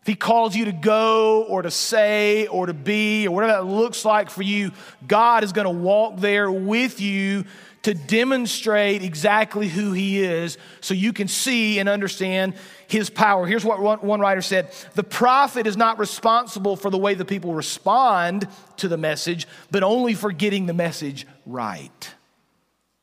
He 0.09 0.15
calls 0.15 0.55
you 0.55 0.65
to 0.65 0.71
go 0.71 1.43
or 1.43 1.61
to 1.61 1.69
say 1.69 2.47
or 2.47 2.65
to 2.65 2.73
be 2.73 3.27
or 3.27 3.35
whatever 3.35 3.53
that 3.53 3.71
looks 3.71 4.03
like 4.03 4.31
for 4.31 4.41
you, 4.41 4.71
God 5.07 5.43
is 5.43 5.51
going 5.51 5.65
to 5.65 5.69
walk 5.69 6.17
there 6.17 6.51
with 6.51 6.99
you 6.99 7.45
to 7.83 7.93
demonstrate 7.93 9.03
exactly 9.03 9.67
who 9.67 9.91
he 9.91 10.23
is 10.23 10.57
so 10.81 10.95
you 10.95 11.13
can 11.13 11.27
see 11.27 11.77
and 11.77 11.87
understand 11.87 12.55
his 12.87 13.11
power. 13.11 13.45
Here's 13.45 13.63
what 13.63 14.03
one 14.03 14.19
writer 14.19 14.41
said 14.41 14.73
The 14.95 15.03
prophet 15.03 15.67
is 15.67 15.77
not 15.77 15.99
responsible 15.99 16.75
for 16.75 16.89
the 16.89 16.97
way 16.97 17.13
the 17.13 17.23
people 17.23 17.53
respond 17.53 18.47
to 18.77 18.87
the 18.87 18.97
message, 18.97 19.47
but 19.69 19.83
only 19.83 20.15
for 20.15 20.31
getting 20.31 20.65
the 20.65 20.73
message 20.73 21.27
right. 21.45 22.15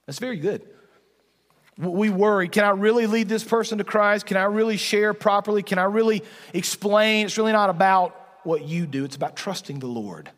That's 0.07 0.19
very 0.19 0.39
good. 0.39 0.63
We 1.79 2.09
worry 2.09 2.49
can 2.49 2.65
I 2.65 2.71
really 2.71 3.07
lead 3.07 3.29
this 3.29 3.45
person 3.45 3.79
to 3.79 3.85
Christ? 3.85 4.27
Can 4.27 4.37
I 4.37 4.45
really 4.45 4.77
share 4.77 5.13
properly? 5.13 5.63
Can 5.63 5.79
I 5.79 5.85
really 5.85 6.23
explain? 6.55 7.27
It's 7.27 7.37
really 7.37 7.53
not 7.53 7.71
about 7.71 8.21
what 8.45 8.65
you 8.67 8.87
do, 8.87 9.05
it's 9.05 9.17
about 9.17 9.37
trusting 9.37 9.81
the 9.81 9.89
Lord. 9.89 10.31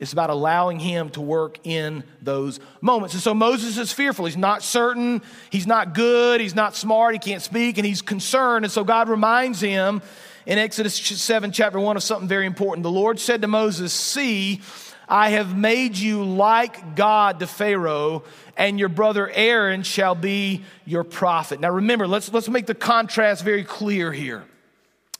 It's 0.00 0.12
about 0.12 0.30
allowing 0.30 0.78
him 0.78 1.10
to 1.10 1.20
work 1.20 1.58
in 1.64 2.04
those 2.22 2.60
moments. 2.80 3.14
And 3.14 3.22
so 3.22 3.34
Moses 3.34 3.78
is 3.78 3.90
fearful. 3.90 4.26
He's 4.26 4.36
not 4.36 4.62
certain. 4.62 5.22
He's 5.50 5.66
not 5.66 5.92
good. 5.92 6.40
He's 6.40 6.54
not 6.54 6.76
smart. 6.76 7.14
He 7.14 7.18
can't 7.18 7.42
speak. 7.42 7.78
And 7.78 7.86
he's 7.86 8.00
concerned. 8.00 8.64
And 8.64 8.70
so 8.70 8.84
God 8.84 9.08
reminds 9.08 9.60
him 9.60 10.00
in 10.46 10.56
Exodus 10.56 10.94
7, 10.94 11.50
chapter 11.50 11.80
1, 11.80 11.96
of 11.96 12.02
something 12.04 12.28
very 12.28 12.46
important. 12.46 12.84
The 12.84 12.90
Lord 12.92 13.18
said 13.18 13.42
to 13.42 13.48
Moses, 13.48 13.92
See, 13.92 14.60
I 15.08 15.30
have 15.30 15.56
made 15.56 15.96
you 15.96 16.22
like 16.22 16.94
God 16.94 17.40
to 17.40 17.48
Pharaoh, 17.48 18.22
and 18.58 18.78
your 18.78 18.88
brother 18.88 19.30
Aaron 19.32 19.84
shall 19.84 20.16
be 20.16 20.62
your 20.84 21.04
prophet. 21.04 21.60
Now 21.60 21.70
remember, 21.70 22.06
let's, 22.06 22.30
let's 22.32 22.48
make 22.48 22.66
the 22.66 22.74
contrast 22.74 23.44
very 23.44 23.64
clear 23.64 24.12
here. 24.12 24.44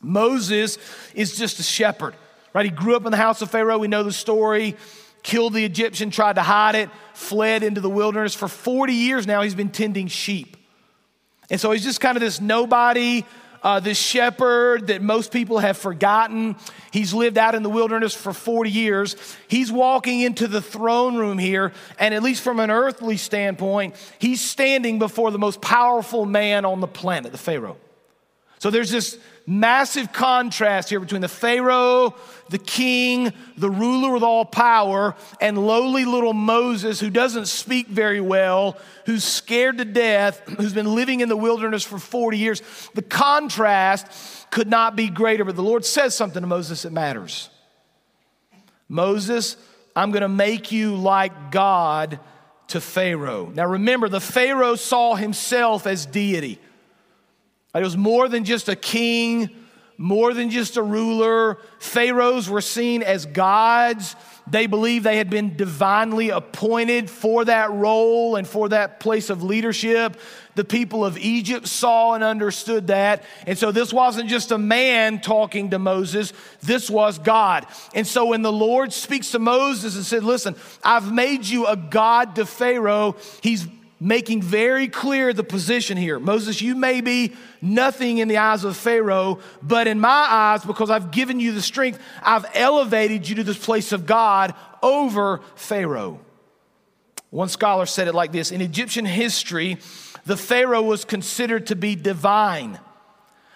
Moses 0.02 0.76
is 1.14 1.38
just 1.38 1.60
a 1.60 1.62
shepherd, 1.62 2.14
right? 2.52 2.64
He 2.64 2.70
grew 2.70 2.96
up 2.96 3.06
in 3.06 3.12
the 3.12 3.16
house 3.16 3.40
of 3.40 3.50
Pharaoh. 3.50 3.78
We 3.78 3.88
know 3.88 4.02
the 4.02 4.12
story. 4.12 4.76
Killed 5.22 5.52
the 5.52 5.64
Egyptian, 5.64 6.10
tried 6.10 6.34
to 6.34 6.42
hide 6.42 6.74
it, 6.74 6.90
fled 7.12 7.62
into 7.62 7.80
the 7.80 7.90
wilderness. 7.90 8.34
For 8.34 8.48
40 8.48 8.92
years 8.92 9.26
now, 9.26 9.42
he's 9.42 9.54
been 9.54 9.70
tending 9.70 10.06
sheep. 10.06 10.56
And 11.50 11.60
so 11.60 11.70
he's 11.70 11.82
just 11.82 12.00
kind 12.00 12.16
of 12.16 12.20
this 12.20 12.40
nobody 12.40 13.24
uh, 13.62 13.80
this 13.80 13.98
shepherd 13.98 14.88
that 14.88 15.02
most 15.02 15.32
people 15.32 15.58
have 15.58 15.76
forgotten. 15.76 16.56
He's 16.92 17.12
lived 17.12 17.38
out 17.38 17.54
in 17.54 17.62
the 17.62 17.70
wilderness 17.70 18.14
for 18.14 18.32
40 18.32 18.70
years. 18.70 19.16
He's 19.48 19.70
walking 19.70 20.20
into 20.20 20.46
the 20.46 20.62
throne 20.62 21.16
room 21.16 21.38
here, 21.38 21.72
and 21.98 22.14
at 22.14 22.22
least 22.22 22.42
from 22.42 22.60
an 22.60 22.70
earthly 22.70 23.16
standpoint, 23.16 23.94
he's 24.18 24.40
standing 24.40 24.98
before 24.98 25.30
the 25.30 25.38
most 25.38 25.60
powerful 25.60 26.24
man 26.24 26.64
on 26.64 26.80
the 26.80 26.88
planet, 26.88 27.32
the 27.32 27.38
Pharaoh. 27.38 27.76
So 28.58 28.70
there's 28.70 28.90
this 28.90 29.18
massive 29.48 30.12
contrast 30.12 30.90
here 30.90 31.00
between 31.00 31.22
the 31.22 31.28
Pharaoh, 31.28 32.14
the 32.50 32.58
king, 32.58 33.32
the 33.56 33.70
ruler 33.70 34.12
with 34.12 34.22
all 34.22 34.44
power, 34.44 35.16
and 35.40 35.66
lowly 35.66 36.04
little 36.04 36.34
Moses, 36.34 37.00
who 37.00 37.08
doesn't 37.08 37.46
speak 37.46 37.86
very 37.86 38.20
well, 38.20 38.76
who's 39.06 39.24
scared 39.24 39.78
to 39.78 39.86
death, 39.86 40.46
who's 40.58 40.74
been 40.74 40.94
living 40.94 41.20
in 41.20 41.30
the 41.30 41.36
wilderness 41.36 41.82
for 41.82 41.98
40 41.98 42.36
years. 42.36 42.62
The 42.92 43.02
contrast 43.02 44.50
could 44.50 44.68
not 44.68 44.96
be 44.96 45.08
greater, 45.08 45.44
but 45.44 45.56
the 45.56 45.62
Lord 45.62 45.84
says 45.84 46.14
something 46.14 46.42
to 46.42 46.46
Moses 46.46 46.82
that 46.82 46.92
matters. 46.92 47.48
Moses, 48.86 49.56
I'm 49.96 50.10
going 50.10 50.22
to 50.22 50.28
make 50.28 50.72
you 50.72 50.94
like 50.94 51.50
God 51.50 52.20
to 52.68 52.82
Pharaoh. 52.82 53.50
Now 53.54 53.66
remember, 53.66 54.10
the 54.10 54.20
Pharaoh 54.20 54.76
saw 54.76 55.14
himself 55.14 55.86
as 55.86 56.04
deity. 56.04 56.60
It 57.74 57.82
was 57.82 57.96
more 57.96 58.28
than 58.28 58.44
just 58.44 58.68
a 58.68 58.76
king, 58.76 59.50
more 59.98 60.32
than 60.32 60.50
just 60.50 60.76
a 60.76 60.82
ruler. 60.82 61.58
Pharaohs 61.80 62.48
were 62.48 62.60
seen 62.60 63.02
as 63.02 63.26
gods. 63.26 64.16
They 64.50 64.66
believed 64.66 65.04
they 65.04 65.18
had 65.18 65.28
been 65.28 65.56
divinely 65.56 66.30
appointed 66.30 67.10
for 67.10 67.44
that 67.44 67.70
role 67.70 68.36
and 68.36 68.46
for 68.46 68.70
that 68.70 69.00
place 69.00 69.28
of 69.28 69.42
leadership. 69.42 70.18
The 70.54 70.64
people 70.64 71.04
of 71.04 71.18
Egypt 71.18 71.66
saw 71.66 72.14
and 72.14 72.24
understood 72.24 72.86
that. 72.86 73.24
And 73.46 73.58
so 73.58 73.70
this 73.70 73.92
wasn't 73.92 74.30
just 74.30 74.50
a 74.50 74.58
man 74.58 75.20
talking 75.20 75.70
to 75.70 75.78
Moses, 75.78 76.32
this 76.62 76.88
was 76.88 77.18
God. 77.18 77.66
And 77.94 78.06
so 78.06 78.26
when 78.26 78.42
the 78.42 78.52
Lord 78.52 78.92
speaks 78.92 79.32
to 79.32 79.38
Moses 79.38 79.96
and 79.96 80.04
said, 80.04 80.24
Listen, 80.24 80.56
I've 80.82 81.12
made 81.12 81.44
you 81.44 81.66
a 81.66 81.76
God 81.76 82.36
to 82.36 82.46
Pharaoh, 82.46 83.16
he's 83.42 83.66
making 84.00 84.42
very 84.42 84.88
clear 84.88 85.32
the 85.32 85.44
position 85.44 85.96
here. 85.96 86.18
Moses, 86.20 86.60
you 86.60 86.74
may 86.74 87.00
be 87.00 87.32
nothing 87.60 88.18
in 88.18 88.28
the 88.28 88.36
eyes 88.36 88.64
of 88.64 88.76
Pharaoh, 88.76 89.40
but 89.62 89.86
in 89.88 89.98
my 89.98 90.08
eyes, 90.08 90.64
because 90.64 90.90
I've 90.90 91.10
given 91.10 91.40
you 91.40 91.52
the 91.52 91.62
strength, 91.62 91.98
I've 92.22 92.46
elevated 92.54 93.28
you 93.28 93.36
to 93.36 93.44
this 93.44 93.58
place 93.58 93.92
of 93.92 94.06
God 94.06 94.54
over 94.82 95.40
Pharaoh. 95.56 96.20
One 97.30 97.48
scholar 97.48 97.86
said 97.86 98.08
it 98.08 98.14
like 98.14 98.32
this 98.32 98.52
In 98.52 98.60
Egyptian 98.60 99.04
history, 99.04 99.78
the 100.24 100.36
Pharaoh 100.36 100.82
was 100.82 101.04
considered 101.04 101.66
to 101.66 101.76
be 101.76 101.96
divine. 101.96 102.78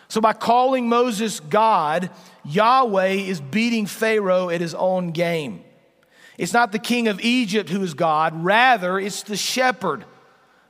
So 0.09 0.21
by 0.21 0.35
calling 0.35 0.89
Moses 0.89 1.41
God, 1.41 2.11
Yahweh 2.45 3.13
is 3.13 3.41
beating 3.41 3.87
Pharaoh 3.87 4.51
at 4.51 4.61
his 4.61 4.75
own 4.75 5.13
game. 5.13 5.65
It's 6.37 6.53
not 6.53 6.73
the 6.73 6.79
king 6.79 7.09
of 7.09 7.21
Egypt 7.21 7.71
who 7.71 7.83
is 7.83 7.95
God, 7.95 8.45
rather, 8.45 8.99
it's 8.99 9.23
the 9.23 9.37
shepherd 9.37 10.05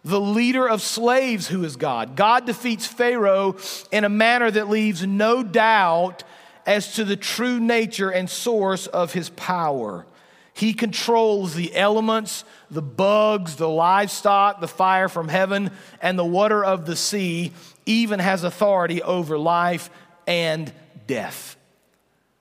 the 0.04 0.20
leader 0.20 0.68
of 0.68 0.82
slaves 0.82 1.48
who 1.48 1.64
is 1.64 1.76
God. 1.76 2.16
God 2.16 2.46
defeats 2.46 2.86
Pharaoh 2.86 3.56
in 3.90 4.04
a 4.04 4.08
manner 4.08 4.50
that 4.50 4.68
leaves 4.68 5.06
no 5.06 5.42
doubt 5.42 6.24
as 6.66 6.94
to 6.94 7.04
the 7.04 7.16
true 7.16 7.60
nature 7.60 8.10
and 8.10 8.28
source 8.28 8.86
of 8.86 9.12
his 9.12 9.30
power. 9.30 10.06
He 10.54 10.74
controls 10.74 11.54
the 11.54 11.74
elements, 11.74 12.44
the 12.70 12.82
bugs, 12.82 13.56
the 13.56 13.68
livestock, 13.68 14.60
the 14.60 14.68
fire 14.68 15.08
from 15.08 15.28
heaven, 15.28 15.70
and 16.00 16.18
the 16.18 16.24
water 16.24 16.64
of 16.64 16.84
the 16.84 16.96
sea, 16.96 17.52
even 17.86 18.20
has 18.20 18.44
authority 18.44 19.02
over 19.02 19.38
life 19.38 19.88
and 20.26 20.72
death. 21.06 21.56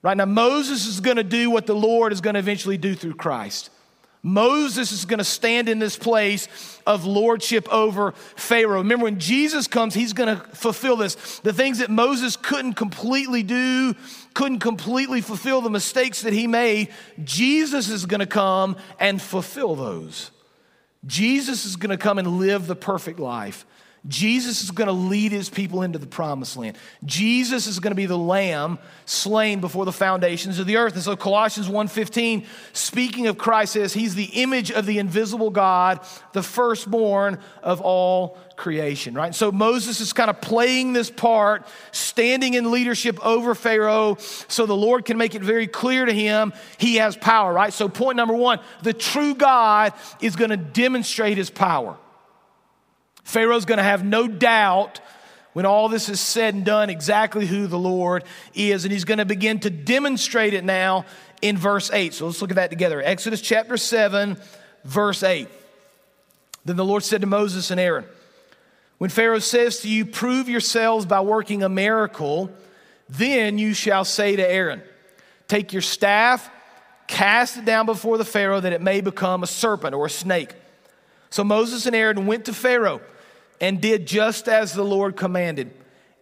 Right 0.01 0.17
now, 0.17 0.25
Moses 0.25 0.87
is 0.87 0.99
going 0.99 1.17
to 1.17 1.23
do 1.23 1.49
what 1.49 1.67
the 1.67 1.75
Lord 1.75 2.11
is 2.11 2.21
going 2.21 2.33
to 2.33 2.39
eventually 2.39 2.77
do 2.77 2.95
through 2.95 3.15
Christ. 3.15 3.69
Moses 4.23 4.91
is 4.91 5.05
going 5.05 5.17
to 5.17 5.23
stand 5.23 5.67
in 5.67 5.79
this 5.79 5.97
place 5.97 6.47
of 6.85 7.05
lordship 7.05 7.67
over 7.73 8.11
Pharaoh. 8.11 8.77
Remember, 8.77 9.05
when 9.05 9.19
Jesus 9.19 9.67
comes, 9.67 9.95
he's 9.95 10.13
going 10.13 10.35
to 10.35 10.43
fulfill 10.55 10.95
this. 10.95 11.39
The 11.39 11.53
things 11.53 11.79
that 11.79 11.89
Moses 11.89 12.35
couldn't 12.35 12.73
completely 12.73 13.41
do, 13.41 13.95
couldn't 14.35 14.59
completely 14.59 15.21
fulfill 15.21 15.61
the 15.61 15.71
mistakes 15.71 16.21
that 16.21 16.33
he 16.33 16.45
made, 16.45 16.89
Jesus 17.23 17.89
is 17.89 18.05
going 18.05 18.19
to 18.19 18.27
come 18.27 18.75
and 18.99 19.19
fulfill 19.19 19.75
those. 19.75 20.29
Jesus 21.07 21.65
is 21.65 21.75
going 21.75 21.89
to 21.89 21.97
come 21.97 22.19
and 22.19 22.39
live 22.39 22.67
the 22.67 22.75
perfect 22.75 23.19
life. 23.19 23.65
Jesus 24.07 24.63
is 24.63 24.71
going 24.71 24.87
to 24.87 24.93
lead 24.93 25.31
his 25.31 25.47
people 25.47 25.83
into 25.83 25.99
the 25.99 26.07
promised 26.07 26.57
land. 26.57 26.75
Jesus 27.05 27.67
is 27.67 27.79
going 27.79 27.91
to 27.91 27.95
be 27.95 28.07
the 28.07 28.17
lamb 28.17 28.79
slain 29.05 29.59
before 29.59 29.85
the 29.85 29.91
foundations 29.91 30.57
of 30.57 30.65
the 30.65 30.77
earth. 30.77 30.95
And 30.95 31.03
so 31.03 31.15
Colossians 31.15 31.69
1:15 31.69 32.45
speaking 32.73 33.27
of 33.27 33.37
Christ 33.37 33.73
says 33.73 33.93
he's 33.93 34.15
the 34.15 34.41
image 34.41 34.71
of 34.71 34.87
the 34.87 34.97
invisible 34.97 35.51
God, 35.51 35.99
the 36.33 36.41
firstborn 36.41 37.37
of 37.61 37.79
all 37.79 38.39
creation, 38.55 39.13
right? 39.13 39.35
So 39.35 39.51
Moses 39.51 40.01
is 40.01 40.13
kind 40.13 40.31
of 40.31 40.41
playing 40.41 40.93
this 40.93 41.11
part, 41.11 41.67
standing 41.91 42.55
in 42.55 42.71
leadership 42.71 43.23
over 43.23 43.53
Pharaoh 43.53 44.17
so 44.19 44.65
the 44.65 44.75
Lord 44.75 45.05
can 45.05 45.17
make 45.17 45.35
it 45.35 45.43
very 45.43 45.67
clear 45.67 46.05
to 46.05 46.13
him 46.13 46.53
he 46.79 46.95
has 46.95 47.15
power, 47.15 47.53
right? 47.53 47.71
So 47.71 47.87
point 47.87 48.17
number 48.17 48.33
1, 48.33 48.59
the 48.81 48.93
true 48.93 49.35
God 49.35 49.93
is 50.21 50.35
going 50.35 50.49
to 50.49 50.57
demonstrate 50.57 51.37
his 51.37 51.51
power. 51.51 51.97
Pharaoh's 53.23 53.65
going 53.65 53.77
to 53.77 53.83
have 53.83 54.03
no 54.03 54.27
doubt 54.27 54.99
when 55.53 55.65
all 55.65 55.89
this 55.89 56.09
is 56.09 56.19
said 56.19 56.53
and 56.53 56.65
done 56.65 56.89
exactly 56.89 57.45
who 57.45 57.67
the 57.67 57.77
Lord 57.77 58.23
is. 58.53 58.85
And 58.85 58.91
he's 58.91 59.05
going 59.05 59.17
to 59.17 59.25
begin 59.25 59.59
to 59.59 59.69
demonstrate 59.69 60.53
it 60.53 60.63
now 60.63 61.05
in 61.41 61.57
verse 61.57 61.91
8. 61.91 62.13
So 62.13 62.27
let's 62.27 62.41
look 62.41 62.51
at 62.51 62.55
that 62.55 62.69
together. 62.69 63.01
Exodus 63.01 63.41
chapter 63.41 63.77
7, 63.77 64.37
verse 64.83 65.23
8. 65.23 65.47
Then 66.65 66.75
the 66.75 66.85
Lord 66.85 67.03
said 67.03 67.21
to 67.21 67.27
Moses 67.27 67.71
and 67.71 67.79
Aaron, 67.79 68.05
When 68.97 69.09
Pharaoh 69.09 69.39
says 69.39 69.79
to 69.81 69.89
you, 69.89 70.05
Prove 70.05 70.47
yourselves 70.47 71.05
by 71.05 71.21
working 71.21 71.63
a 71.63 71.69
miracle, 71.69 72.51
then 73.09 73.57
you 73.57 73.73
shall 73.73 74.05
say 74.05 74.35
to 74.35 74.49
Aaron, 74.49 74.81
Take 75.47 75.73
your 75.73 75.81
staff, 75.81 76.49
cast 77.07 77.57
it 77.57 77.65
down 77.65 77.85
before 77.85 78.17
the 78.17 78.25
Pharaoh 78.25 78.59
that 78.59 78.71
it 78.71 78.81
may 78.81 79.01
become 79.01 79.43
a 79.43 79.47
serpent 79.47 79.95
or 79.95 80.05
a 80.05 80.09
snake. 80.09 80.53
So 81.29 81.43
Moses 81.43 81.85
and 81.85 81.95
Aaron 81.95 82.25
went 82.25 82.45
to 82.45 82.53
Pharaoh 82.53 83.01
and 83.61 83.79
did 83.79 84.07
just 84.07 84.49
as 84.49 84.73
the 84.73 84.83
Lord 84.83 85.15
commanded. 85.15 85.71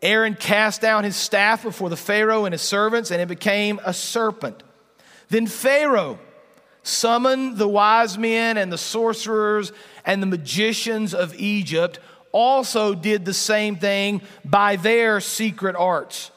Aaron 0.01 0.35
cast 0.35 0.81
down 0.81 1.05
his 1.05 1.15
staff 1.15 1.63
before 1.63 1.89
the 1.89 1.97
Pharaoh 1.97 2.45
and 2.45 2.53
his 2.53 2.61
servants, 2.61 3.09
and 3.09 3.21
it 3.21 3.27
became 3.27 3.79
a 3.83 3.93
serpent. 3.93 4.61
Then 5.29 5.47
Pharaoh 5.47 6.19
summoned 6.83 7.57
the 7.57 7.67
wise 7.67 8.17
men 8.17 8.57
and 8.57 8.71
the 8.71 8.77
sorcerers 8.77 9.71
and 10.05 10.21
the 10.21 10.27
magicians 10.27 11.13
of 11.13 11.33
Egypt 11.39 11.99
also 12.31 12.93
did 12.93 13.25
the 13.25 13.33
same 13.33 13.75
thing 13.75 14.21
by 14.45 14.75
their 14.75 15.19
secret 15.19 15.75
arts. 15.75 16.31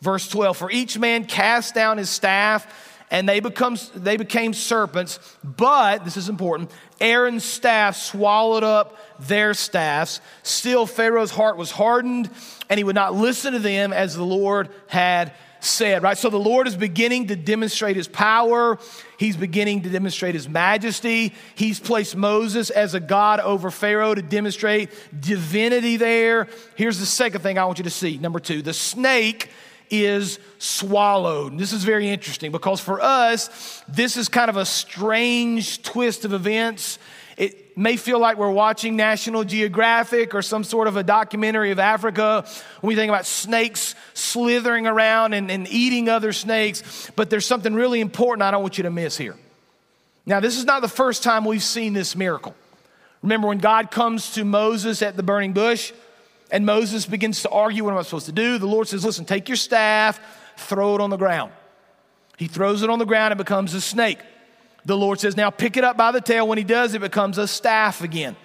Verse 0.00 0.28
12 0.28 0.56
For 0.56 0.70
each 0.70 0.98
man 0.98 1.24
cast 1.24 1.74
down 1.74 1.98
his 1.98 2.10
staff, 2.10 2.87
and 3.10 3.28
they, 3.28 3.40
becomes, 3.40 3.88
they 3.90 4.16
became 4.16 4.52
serpents, 4.52 5.18
but, 5.42 6.04
this 6.04 6.16
is 6.16 6.28
important, 6.28 6.70
Aaron's 7.00 7.44
staff 7.44 7.96
swallowed 7.96 8.64
up 8.64 8.96
their 9.20 9.54
staffs. 9.54 10.20
Still, 10.42 10.86
Pharaoh's 10.86 11.30
heart 11.30 11.56
was 11.56 11.70
hardened, 11.70 12.30
and 12.68 12.78
he 12.78 12.84
would 12.84 12.94
not 12.94 13.14
listen 13.14 13.52
to 13.52 13.58
them 13.58 13.92
as 13.92 14.14
the 14.14 14.24
Lord 14.24 14.68
had 14.88 15.32
said, 15.60 16.04
right? 16.04 16.16
So 16.16 16.30
the 16.30 16.38
Lord 16.38 16.68
is 16.68 16.76
beginning 16.76 17.28
to 17.28 17.36
demonstrate 17.36 17.96
his 17.96 18.06
power. 18.06 18.78
He's 19.18 19.36
beginning 19.36 19.82
to 19.82 19.88
demonstrate 19.88 20.34
his 20.34 20.48
majesty. 20.48 21.34
He's 21.56 21.80
placed 21.80 22.14
Moses 22.14 22.70
as 22.70 22.94
a 22.94 23.00
God 23.00 23.40
over 23.40 23.72
Pharaoh 23.72 24.14
to 24.14 24.22
demonstrate 24.22 24.90
divinity 25.18 25.96
there. 25.96 26.46
Here's 26.76 27.00
the 27.00 27.06
second 27.06 27.40
thing 27.40 27.58
I 27.58 27.64
want 27.64 27.78
you 27.78 27.84
to 27.84 27.90
see. 27.90 28.18
Number 28.18 28.38
two, 28.38 28.62
the 28.62 28.72
snake 28.72 29.50
is 29.90 30.38
swallowed. 30.58 31.52
And 31.52 31.60
this 31.60 31.72
is 31.72 31.84
very 31.84 32.08
interesting 32.08 32.52
because 32.52 32.80
for 32.80 33.00
us, 33.00 33.82
this 33.88 34.16
is 34.16 34.28
kind 34.28 34.48
of 34.48 34.56
a 34.56 34.64
strange 34.64 35.82
twist 35.82 36.24
of 36.24 36.32
events. 36.32 36.98
It 37.36 37.76
may 37.78 37.96
feel 37.96 38.18
like 38.18 38.36
we're 38.36 38.50
watching 38.50 38.96
National 38.96 39.44
Geographic 39.44 40.34
or 40.34 40.42
some 40.42 40.64
sort 40.64 40.88
of 40.88 40.96
a 40.96 41.04
documentary 41.04 41.70
of 41.70 41.78
Africa 41.78 42.44
when 42.80 42.88
we 42.88 42.96
think 42.96 43.10
about 43.10 43.26
snakes 43.26 43.94
slithering 44.14 44.86
around 44.86 45.34
and, 45.34 45.50
and 45.50 45.68
eating 45.68 46.08
other 46.08 46.32
snakes, 46.32 47.10
but 47.14 47.30
there's 47.30 47.46
something 47.46 47.74
really 47.74 48.00
important 48.00 48.42
I 48.42 48.50
don't 48.50 48.62
want 48.62 48.78
you 48.78 48.82
to 48.82 48.90
miss 48.90 49.16
here. 49.16 49.36
Now, 50.26 50.40
this 50.40 50.58
is 50.58 50.64
not 50.64 50.82
the 50.82 50.88
first 50.88 51.22
time 51.22 51.44
we've 51.44 51.62
seen 51.62 51.92
this 51.92 52.16
miracle. 52.16 52.54
Remember 53.22 53.48
when 53.48 53.58
God 53.58 53.90
comes 53.90 54.34
to 54.34 54.44
Moses 54.44 55.00
at 55.00 55.16
the 55.16 55.22
burning 55.22 55.52
bush 55.52 55.92
and 56.50 56.64
Moses 56.64 57.06
begins 57.06 57.42
to 57.42 57.50
argue, 57.50 57.84
What 57.84 57.92
am 57.92 57.98
I 57.98 58.02
supposed 58.02 58.26
to 58.26 58.32
do? 58.32 58.58
The 58.58 58.66
Lord 58.66 58.88
says, 58.88 59.04
Listen, 59.04 59.24
take 59.24 59.48
your 59.48 59.56
staff, 59.56 60.20
throw 60.56 60.94
it 60.94 61.00
on 61.00 61.10
the 61.10 61.16
ground. 61.16 61.52
He 62.36 62.46
throws 62.46 62.82
it 62.82 62.90
on 62.90 62.98
the 62.98 63.04
ground, 63.04 63.32
it 63.32 63.36
becomes 63.36 63.74
a 63.74 63.80
snake. 63.80 64.18
The 64.84 64.96
Lord 64.96 65.20
says, 65.20 65.36
Now 65.36 65.50
pick 65.50 65.76
it 65.76 65.84
up 65.84 65.96
by 65.96 66.12
the 66.12 66.20
tail. 66.20 66.48
When 66.48 66.58
he 66.58 66.64
does, 66.64 66.94
it 66.94 67.00
becomes 67.00 67.38
a 67.38 67.46
staff 67.46 68.02
again. 68.02 68.36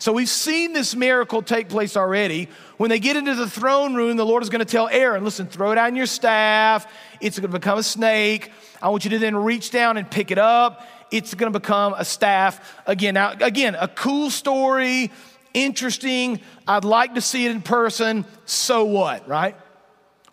So 0.00 0.12
we've 0.12 0.28
seen 0.28 0.72
this 0.72 0.94
miracle 0.94 1.42
take 1.42 1.68
place 1.68 1.96
already. 1.96 2.48
When 2.76 2.88
they 2.88 3.00
get 3.00 3.16
into 3.16 3.34
the 3.34 3.50
throne 3.50 3.96
room, 3.96 4.16
the 4.16 4.24
Lord 4.24 4.44
is 4.44 4.48
going 4.48 4.60
to 4.60 4.70
tell 4.70 4.88
Aaron, 4.88 5.24
listen, 5.24 5.48
throw 5.48 5.74
down 5.74 5.96
your 5.96 6.06
staff. 6.06 6.86
It's 7.20 7.38
going 7.38 7.50
to 7.50 7.58
become 7.58 7.78
a 7.78 7.82
snake. 7.82 8.52
I 8.80 8.90
want 8.90 9.04
you 9.04 9.10
to 9.10 9.18
then 9.18 9.34
reach 9.34 9.72
down 9.72 9.96
and 9.96 10.08
pick 10.08 10.30
it 10.30 10.38
up. 10.38 10.86
It's 11.10 11.34
going 11.34 11.52
to 11.52 11.58
become 11.58 11.94
a 11.98 12.04
staff 12.04 12.80
again. 12.86 13.14
Now, 13.14 13.32
again, 13.40 13.74
a 13.74 13.88
cool 13.88 14.30
story, 14.30 15.10
interesting. 15.64 16.40
I'd 16.66 16.84
like 16.84 17.14
to 17.14 17.20
see 17.20 17.46
it 17.46 17.50
in 17.50 17.62
person. 17.62 18.24
So 18.44 18.84
what, 18.84 19.28
right? 19.28 19.56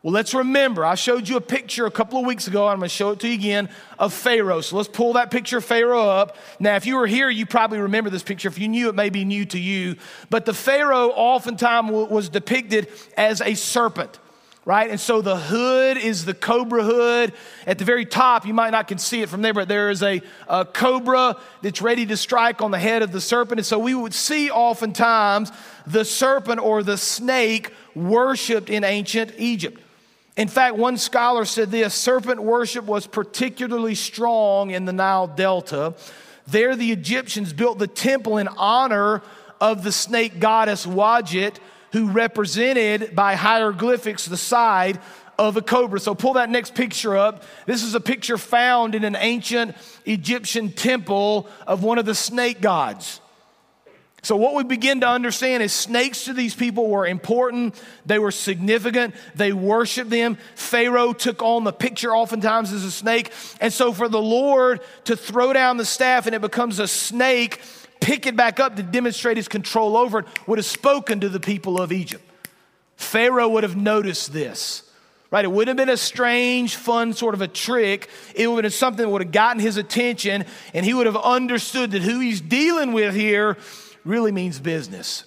Well, 0.05 0.13
let's 0.13 0.35
remember, 0.35 0.85
I 0.85 0.93
showed 0.93 1.27
you 1.27 1.35
a 1.35 1.41
picture 1.41 1.87
a 1.87 1.91
couple 1.91 2.19
of 2.19 2.27
weeks 2.27 2.47
ago. 2.47 2.67
I'm 2.67 2.77
going 2.77 2.89
to 2.89 2.95
show 2.95 3.09
it 3.09 3.19
to 3.21 3.27
you 3.27 3.33
again 3.33 3.69
of 3.97 4.13
Pharaoh. 4.13 4.61
So 4.61 4.77
let's 4.77 4.87
pull 4.87 5.13
that 5.13 5.31
picture 5.31 5.57
of 5.57 5.65
Pharaoh 5.65 6.07
up. 6.07 6.37
Now, 6.59 6.75
if 6.75 6.85
you 6.85 6.97
were 6.97 7.07
here, 7.07 7.27
you 7.27 7.47
probably 7.47 7.79
remember 7.79 8.11
this 8.11 8.21
picture. 8.21 8.47
If 8.47 8.59
you 8.59 8.67
knew, 8.67 8.87
it 8.89 8.93
may 8.93 9.09
be 9.09 9.25
new 9.25 9.45
to 9.45 9.57
you. 9.57 9.95
But 10.29 10.45
the 10.45 10.53
Pharaoh 10.53 11.07
oftentimes 11.09 11.89
was 11.89 12.29
depicted 12.29 12.87
as 13.17 13.41
a 13.41 13.55
serpent 13.55 14.19
right? 14.65 14.89
And 14.89 14.99
so 14.99 15.21
the 15.21 15.37
hood 15.37 15.97
is 15.97 16.25
the 16.25 16.33
cobra 16.33 16.83
hood. 16.83 17.33
At 17.67 17.77
the 17.77 17.85
very 17.85 18.05
top, 18.05 18.47
you 18.47 18.53
might 18.53 18.71
not 18.71 18.87
can 18.87 18.97
see 18.97 19.21
it 19.21 19.29
from 19.29 19.43
there, 19.43 19.53
but 19.53 19.67
there 19.67 19.91
is 19.91 20.01
a, 20.01 20.23
a, 20.47 20.65
cobra 20.65 21.37
that's 21.61 21.83
ready 21.83 22.07
to 22.07 22.17
strike 22.17 22.61
on 22.63 22.71
the 22.71 22.79
head 22.79 23.03
of 23.03 23.11
the 23.11 23.21
serpent. 23.21 23.59
And 23.59 23.65
so 23.65 23.77
we 23.77 23.93
would 23.93 24.13
see 24.13 24.49
oftentimes 24.49 25.51
the 25.85 26.03
serpent 26.03 26.59
or 26.59 26.81
the 26.81 26.97
snake 26.97 27.71
worshiped 27.93 28.71
in 28.71 28.83
ancient 28.83 29.33
Egypt. 29.37 29.79
In 30.35 30.47
fact, 30.47 30.75
one 30.75 30.97
scholar 30.97 31.45
said 31.45 31.69
this 31.69 31.93
serpent 31.93 32.41
worship 32.41 32.85
was 32.85 33.05
particularly 33.07 33.95
strong 33.95 34.71
in 34.71 34.85
the 34.85 34.91
Nile 34.91 35.27
Delta. 35.27 35.93
There, 36.47 36.75
the 36.75 36.91
Egyptians 36.91 37.53
built 37.53 37.77
the 37.77 37.87
temple 37.87 38.37
in 38.37 38.47
honor 38.47 39.21
of 39.61 39.83
the 39.83 39.91
snake 39.91 40.39
goddess 40.39 40.85
Wadjet, 40.85 41.55
who 41.95 42.09
represented 42.09 43.15
by 43.15 43.35
hieroglyphics 43.35 44.25
the 44.25 44.35
side 44.35 44.99
of 45.39 45.55
a 45.55 45.61
cobra. 45.61 45.97
So 45.97 46.13
pull 46.13 46.33
that 46.33 46.49
next 46.49 46.75
picture 46.75 47.15
up. 47.15 47.43
This 47.65 47.83
is 47.83 47.95
a 47.95 48.01
picture 48.01 48.37
found 48.37 48.95
in 48.95 49.05
an 49.05 49.15
ancient 49.15 49.77
Egyptian 50.03 50.73
temple 50.73 51.47
of 51.65 51.83
one 51.83 51.97
of 51.97 52.05
the 52.05 52.13
snake 52.13 52.59
gods. 52.59 53.21
So, 54.23 54.35
what 54.35 54.55
we 54.55 54.63
begin 54.63 55.01
to 55.01 55.07
understand 55.07 55.61
is 55.61 55.71
snakes 55.71 56.25
to 56.25 56.33
these 56.33 56.55
people 56.55 56.89
were 56.89 57.05
important, 57.05 57.79
they 58.07 58.17
were 58.17 58.31
significant, 58.31 59.13
they 59.35 59.53
worshiped 59.53 60.09
them. 60.09 60.39
Pharaoh 60.55 61.13
took 61.13 61.43
on 61.43 61.63
the 61.63 61.71
picture 61.71 62.13
oftentimes 62.13 62.73
as 62.73 62.83
a 62.83 62.89
snake. 62.89 63.31
And 63.61 63.71
so, 63.71 63.93
for 63.93 64.09
the 64.09 64.21
Lord 64.21 64.81
to 65.03 65.15
throw 65.15 65.53
down 65.53 65.77
the 65.77 65.85
staff 65.85 66.25
and 66.25 66.33
it 66.33 66.41
becomes 66.41 66.79
a 66.79 66.87
snake, 66.87 67.61
pick 68.05 68.27
it 68.27 68.35
back 68.35 68.59
up 68.59 68.75
to 68.75 68.83
demonstrate 68.83 69.35
his 69.35 69.47
control 69.47 69.97
over 69.97 70.19
it, 70.19 70.25
would 70.45 70.59
have 70.59 70.65
spoken 70.65 71.21
to 71.21 71.27
the 71.27 71.39
people 71.39 71.81
of 71.81 71.91
Egypt. 71.91 72.23
Pharaoh 72.97 73.49
would 73.49 73.63
have 73.63 73.75
noticed 73.75 74.31
this. 74.31 74.83
Right? 75.31 75.43
It 75.43 75.47
wouldn't 75.47 75.79
have 75.79 75.87
been 75.87 75.91
a 75.91 75.97
strange, 75.97 76.75
fun 76.75 77.13
sort 77.13 77.33
of 77.33 77.41
a 77.41 77.47
trick. 77.47 78.07
It 78.35 78.47
would 78.47 78.63
have 78.63 78.71
been 78.71 78.77
something 78.77 79.03
that 79.03 79.09
would 79.09 79.23
have 79.23 79.31
gotten 79.31 79.59
his 79.59 79.77
attention, 79.77 80.45
and 80.75 80.85
he 80.85 80.93
would 80.93 81.07
have 81.07 81.17
understood 81.17 81.91
that 81.91 82.03
who 82.03 82.19
he's 82.19 82.41
dealing 82.41 82.93
with 82.93 83.15
here 83.15 83.57
really 84.03 84.31
means 84.31 84.59
business. 84.59 85.23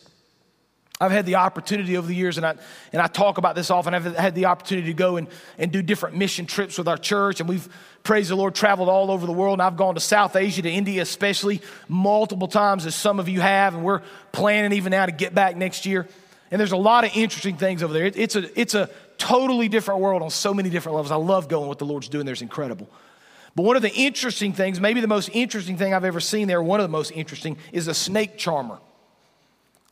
I've 1.01 1.13
had 1.13 1.27
the 1.27 1.37
opportunity 1.37 1.97
over 1.97 2.09
the 2.09 2.15
years, 2.15 2.39
and 2.39 2.47
I, 2.47 2.57
and 2.93 3.01
I 3.01 3.07
talk 3.07 3.39
about 3.39 3.55
this 3.55 3.71
often. 3.71 3.95
I've 3.95 4.17
had 4.17 4.35
the 4.35 4.47
opportunity 4.47 4.89
to 4.89 4.95
go 4.95 5.17
and, 5.17 5.29
and 5.57 5.71
do 5.71 5.81
different 5.81 6.17
mission 6.17 6.45
trips 6.45 6.77
with 6.77 6.89
our 6.89 6.97
church, 6.97 7.39
and 7.39 7.49
we've, 7.49 7.69
praise 8.03 8.29
the 8.29 8.35
Lord, 8.35 8.57
traveled 8.57 8.89
all 8.89 9.13
over 9.13 9.25
the 9.25 9.33
world. 9.33 9.55
And 9.55 9.63
I've 9.63 9.77
gone 9.77 9.95
to 9.95 10.01
South 10.01 10.35
Asia, 10.35 10.63
to 10.63 10.71
India 10.71 11.01
especially, 11.03 11.63
multiple 11.87 12.49
times, 12.49 12.85
as 12.85 12.97
some 12.97 13.21
of 13.21 13.29
you 13.29 13.41
have, 13.41 13.75
and 13.75 13.85
we're 13.85 14.03
planning 14.33 14.73
even 14.73 14.91
now 14.91 15.07
to 15.07 15.13
get 15.13 15.35
back 15.35 15.57
next 15.57 15.87
year. 15.87 16.09
And 16.51 16.59
there's 16.59 16.73
a 16.73 16.77
lot 16.77 17.05
of 17.05 17.13
interesting 17.15 17.57
things 17.57 17.83
over 17.83 17.93
there. 17.93 18.07
It, 18.07 18.17
it's, 18.17 18.35
a, 18.35 18.61
it's 18.61 18.75
a 18.75 18.91
totally 19.19 19.69
different 19.69 20.01
world 20.01 20.23
on 20.23 20.31
so 20.31 20.53
many 20.53 20.69
different 20.69 20.97
levels. 20.97 21.13
I 21.13 21.17
love 21.17 21.49
going 21.49 21.69
what 21.69 21.79
the 21.79 21.87
Lord's 21.87 22.09
doing 22.09 22.25
there 22.25 22.33
is 22.33 22.43
incredible. 22.43 22.89
But 23.55 23.63
one 23.63 23.77
of 23.77 23.83
the 23.83 23.93
interesting 23.93 24.53
things, 24.53 24.81
maybe 24.81 25.01
the 25.01 25.07
most 25.07 25.31
interesting 25.33 25.77
thing 25.77 25.95
I've 25.95 26.05
ever 26.05 26.21
seen 26.21 26.49
there, 26.49 26.63
one 26.63 26.81
of 26.81 26.85
the 26.85 26.93
most 26.93 27.13
interesting, 27.13 27.57
is 27.73 27.87
a 27.87 27.95
snake 27.95 28.37
charmer. 28.37 28.79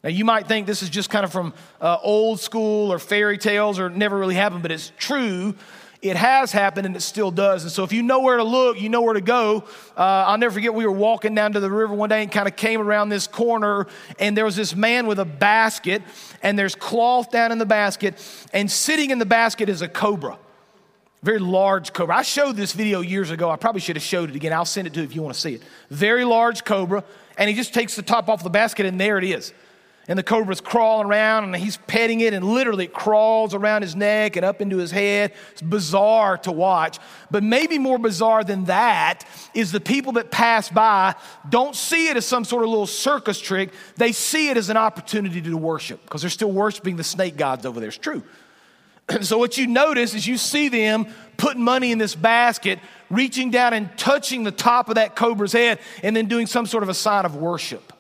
Now, 0.07 0.13
you 0.13 0.25
might 0.25 0.47
think 0.47 0.69
this 0.69 0.85
is 0.85 0.89
just 0.89 1.11
kind 1.11 1.25
of 1.25 1.33
from 1.33 1.53
uh, 1.81 1.99
old 2.01 2.39
school 2.39 2.93
or 2.93 3.01
fairy 3.01 3.39
tales 3.39 3.81
or 3.81 3.91
never 3.91 4.17
really 4.17 4.37
happened, 4.37 4.63
but 4.63 4.71
it's 4.71 4.93
true. 4.97 5.57
It 6.01 6.15
has 6.15 6.53
happened 6.53 6.87
and 6.87 6.95
it 6.95 7.01
still 7.01 7.33
does. 7.33 7.65
And 7.65 7.73
so, 7.73 7.83
if 7.83 7.93
you 7.93 8.05
know 8.05 8.21
where 8.21 8.37
to 8.37 8.45
look, 8.45 8.81
you 8.81 8.89
know 8.89 9.03
where 9.03 9.15
to 9.15 9.21
go. 9.21 9.65
Uh, 9.97 10.03
I'll 10.29 10.39
never 10.39 10.55
forget, 10.55 10.73
we 10.73 10.87
were 10.87 10.93
walking 10.93 11.35
down 11.35 11.55
to 11.55 11.59
the 11.59 11.69
river 11.69 11.93
one 11.93 12.09
day 12.09 12.23
and 12.23 12.31
kind 12.31 12.47
of 12.47 12.55
came 12.55 12.81
around 12.81 13.09
this 13.09 13.27
corner, 13.27 13.89
and 14.21 14.37
there 14.37 14.45
was 14.45 14.55
this 14.55 14.77
man 14.77 15.09
with 15.09 15.19
a 15.19 15.25
basket, 15.25 16.03
and 16.41 16.57
there's 16.57 16.77
cloth 16.77 17.33
down 17.33 17.51
in 17.51 17.59
the 17.59 17.67
basket, 17.67 18.15
and 18.53 18.71
sitting 18.71 19.11
in 19.11 19.19
the 19.19 19.27
basket 19.27 19.69
is 19.69 19.83
a 19.83 19.89
cobra 19.89 20.39
very 21.23 21.41
large 21.41 21.93
cobra. 21.93 22.15
I 22.19 22.23
showed 22.23 22.55
this 22.55 22.73
video 22.73 23.01
years 23.01 23.33
ago. 23.33 23.51
I 23.51 23.57
probably 23.57 23.81
should 23.81 23.97
have 23.97 24.03
showed 24.05 24.31
it 24.31 24.37
again. 24.37 24.53
I'll 24.53 24.65
send 24.65 24.87
it 24.87 24.93
to 24.93 25.01
you 25.01 25.07
if 25.07 25.17
you 25.17 25.23
want 25.23 25.35
to 25.35 25.41
see 25.41 25.55
it. 25.55 25.63
Very 25.91 26.25
large 26.25 26.65
cobra, 26.65 27.03
and 27.37 27.51
he 27.51 27.57
just 27.57 27.75
takes 27.75 27.97
the 27.97 28.03
top 28.03 28.29
off 28.29 28.45
the 28.45 28.51
basket, 28.51 28.87
and 28.87 29.01
there 29.01 29.19
it 29.19 29.25
is. 29.25 29.53
And 30.09 30.17
the 30.17 30.23
cobra's 30.23 30.61
crawling 30.61 31.09
around, 31.09 31.45
and 31.45 31.57
he's 31.57 31.79
petting 31.79 32.21
it, 32.21 32.33
and 32.33 32.45
literally 32.45 32.85
it 32.85 32.93
crawls 32.93 33.55
around 33.55 33.83
his 33.83 33.97
neck 33.97 34.37
and 34.37 34.45
up 34.45 34.61
into 34.61 34.77
his 34.77 34.93
head. 34.93 35.33
It's 35.51 35.63
bizarre 35.63 36.39
to 36.39 36.53
watch. 36.53 37.01
But 37.31 37.43
maybe 37.43 37.79
more 37.79 37.99
bizarre 37.99 38.45
than 38.45 38.67
that 38.67 39.25
is 39.53 39.73
the 39.73 39.81
people 39.81 40.13
that 40.13 40.31
pass 40.31 40.69
by 40.69 41.17
don't 41.49 41.75
see 41.75 42.09
it 42.09 42.17
as 42.17 42.25
some 42.25 42.45
sort 42.45 42.63
of 42.63 42.69
little 42.69 42.87
circus 42.87 43.41
trick. 43.41 43.71
They 43.97 44.13
see 44.13 44.49
it 44.49 44.57
as 44.57 44.71
an 44.71 44.77
opportunity 44.77 45.43
to 45.43 45.57
worship 45.57 46.01
because 46.05 46.21
they're 46.21 46.31
still 46.31 46.53
worshiping 46.53 46.97
the 46.97 47.05
snake 47.05 47.37
gods 47.37 47.67
over 47.67 47.81
there. 47.81 47.89
It's 47.89 47.99
true. 47.99 48.23
so 49.23 49.39
what 49.39 49.59
you 49.59 49.67
notice 49.67 50.15
is 50.15 50.25
you 50.27 50.37
see 50.37 50.69
them 50.69 51.07
putting 51.37 51.63
money 51.63 51.91
in 51.91 51.99
this 51.99 52.15
basket, 52.15 52.79
reaching 53.11 53.51
down 53.51 53.73
and 53.73 53.97
touching 53.99 54.45
the 54.45 54.53
top 54.53 54.89
of 54.89 54.95
that 54.95 55.17
cobra's 55.17 55.53
head, 55.53 55.81
and 56.05 56.15
then 56.15 56.27
doing 56.27 56.47
some 56.47 56.67
sort 56.67 56.83
of 56.83 56.89
a 56.89 56.95
sign 56.95 57.25
of 57.25 57.35
worship. 57.35 57.93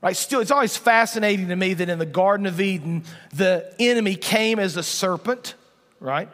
Right? 0.00 0.16
Still, 0.16 0.40
it's 0.40 0.52
always 0.52 0.76
fascinating 0.76 1.48
to 1.48 1.56
me 1.56 1.74
that 1.74 1.88
in 1.88 1.98
the 1.98 2.06
Garden 2.06 2.46
of 2.46 2.60
Eden, 2.60 3.02
the 3.34 3.74
enemy 3.80 4.14
came 4.14 4.58
as 4.58 4.76
a 4.76 4.82
serpent, 4.82 5.54
right? 5.98 6.28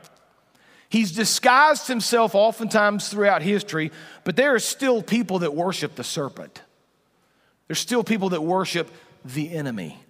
He's 0.91 1.13
disguised 1.13 1.89
himself 1.89 2.35
oftentimes 2.35 3.09
throughout 3.09 3.43
history, 3.43 3.91
but 4.23 4.37
there 4.37 4.55
are 4.55 4.61
still 4.61 5.03
people 5.03 5.41
that 5.41 5.55
worship 5.55 5.95
the 5.95 6.05
serpent. 6.05 6.63
There's 7.67 7.79
still 7.79 8.05
people 8.05 8.29
that 8.31 8.43
worship 8.43 8.91
the 9.25 9.53
enemy. 9.53 10.04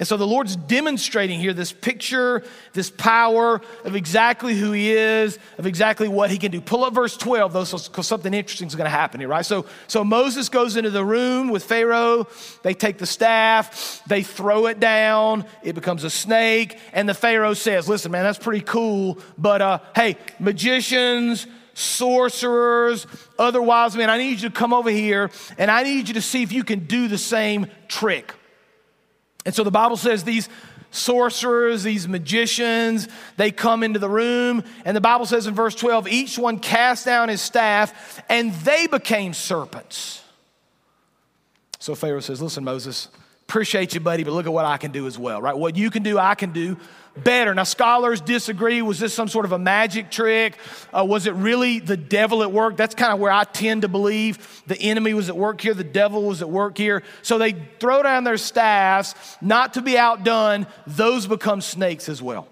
And 0.00 0.08
so 0.08 0.16
the 0.16 0.26
Lord's 0.26 0.56
demonstrating 0.56 1.38
here 1.38 1.52
this 1.52 1.70
picture, 1.70 2.42
this 2.72 2.90
power 2.90 3.60
of 3.84 3.94
exactly 3.94 4.56
who 4.56 4.72
He 4.72 4.92
is, 4.92 5.38
of 5.56 5.66
exactly 5.66 6.08
what 6.08 6.30
He 6.30 6.38
can 6.38 6.50
do. 6.50 6.60
Pull 6.60 6.84
up 6.84 6.94
verse 6.94 7.16
12, 7.16 7.52
though, 7.52 7.64
because 7.64 8.06
something 8.06 8.34
interesting 8.34 8.66
is 8.66 8.74
going 8.74 8.86
to 8.86 8.90
happen 8.90 9.20
here, 9.20 9.28
right? 9.28 9.46
So, 9.46 9.66
so 9.86 10.02
Moses 10.02 10.48
goes 10.48 10.76
into 10.76 10.90
the 10.90 11.04
room 11.04 11.48
with 11.48 11.62
Pharaoh. 11.62 12.26
They 12.64 12.74
take 12.74 12.98
the 12.98 13.06
staff, 13.06 14.02
they 14.08 14.24
throw 14.24 14.66
it 14.66 14.80
down, 14.80 15.44
it 15.62 15.74
becomes 15.74 16.02
a 16.02 16.10
snake. 16.10 16.76
And 16.92 17.08
the 17.08 17.14
Pharaoh 17.14 17.54
says, 17.54 17.88
Listen, 17.88 18.10
man, 18.10 18.24
that's 18.24 18.38
pretty 18.38 18.64
cool, 18.64 19.20
but 19.38 19.62
uh, 19.62 19.78
hey, 19.94 20.16
magicians, 20.40 21.46
sorcerers, 21.74 23.06
other 23.38 23.62
wise 23.62 23.96
men, 23.96 24.10
I 24.10 24.18
need 24.18 24.40
you 24.40 24.48
to 24.48 24.54
come 24.54 24.72
over 24.72 24.90
here 24.90 25.30
and 25.56 25.70
I 25.70 25.84
need 25.84 26.08
you 26.08 26.14
to 26.14 26.22
see 26.22 26.42
if 26.42 26.52
you 26.52 26.64
can 26.64 26.86
do 26.86 27.06
the 27.06 27.18
same 27.18 27.68
trick. 27.86 28.34
And 29.44 29.54
so 29.54 29.64
the 29.64 29.70
Bible 29.70 29.96
says 29.96 30.24
these 30.24 30.48
sorcerers, 30.90 31.82
these 31.82 32.06
magicians, 32.06 33.08
they 33.36 33.50
come 33.50 33.82
into 33.82 33.98
the 33.98 34.08
room. 34.08 34.62
And 34.84 34.96
the 34.96 35.00
Bible 35.00 35.26
says 35.26 35.46
in 35.46 35.54
verse 35.54 35.74
12, 35.74 36.08
each 36.08 36.38
one 36.38 36.58
cast 36.58 37.04
down 37.04 37.28
his 37.28 37.40
staff 37.40 38.22
and 38.28 38.52
they 38.54 38.86
became 38.86 39.34
serpents. 39.34 40.22
So 41.80 41.94
Pharaoh 41.94 42.20
says, 42.20 42.40
Listen, 42.40 42.64
Moses, 42.64 43.08
appreciate 43.42 43.92
you, 43.92 44.00
buddy, 44.00 44.24
but 44.24 44.32
look 44.32 44.46
at 44.46 44.52
what 44.52 44.64
I 44.64 44.78
can 44.78 44.90
do 44.90 45.06
as 45.06 45.18
well, 45.18 45.42
right? 45.42 45.56
What 45.56 45.76
you 45.76 45.90
can 45.90 46.02
do, 46.02 46.18
I 46.18 46.34
can 46.34 46.52
do 46.52 46.78
better. 47.16 47.54
Now, 47.54 47.64
scholars 47.64 48.20
disagree. 48.20 48.82
Was 48.82 48.98
this 48.98 49.14
some 49.14 49.28
sort 49.28 49.44
of 49.44 49.52
a 49.52 49.58
magic 49.58 50.10
trick? 50.10 50.58
Uh, 50.92 51.04
was 51.04 51.26
it 51.26 51.34
really 51.34 51.78
the 51.80 51.96
devil 51.96 52.42
at 52.42 52.50
work? 52.50 52.76
That's 52.76 52.94
kind 52.94 53.12
of 53.12 53.20
where 53.20 53.32
I 53.32 53.44
tend 53.44 53.82
to 53.82 53.88
believe 53.88 54.62
the 54.66 54.78
enemy 54.80 55.14
was 55.14 55.28
at 55.28 55.36
work 55.36 55.60
here, 55.60 55.74
the 55.74 55.84
devil 55.84 56.22
was 56.22 56.42
at 56.42 56.50
work 56.50 56.76
here. 56.78 57.02
So 57.22 57.38
they 57.38 57.52
throw 57.78 58.02
down 58.02 58.24
their 58.24 58.38
staffs, 58.38 59.14
not 59.40 59.74
to 59.74 59.82
be 59.82 59.96
outdone, 59.96 60.66
those 60.86 61.26
become 61.26 61.60
snakes 61.60 62.08
as 62.08 62.22
well. 62.22 62.48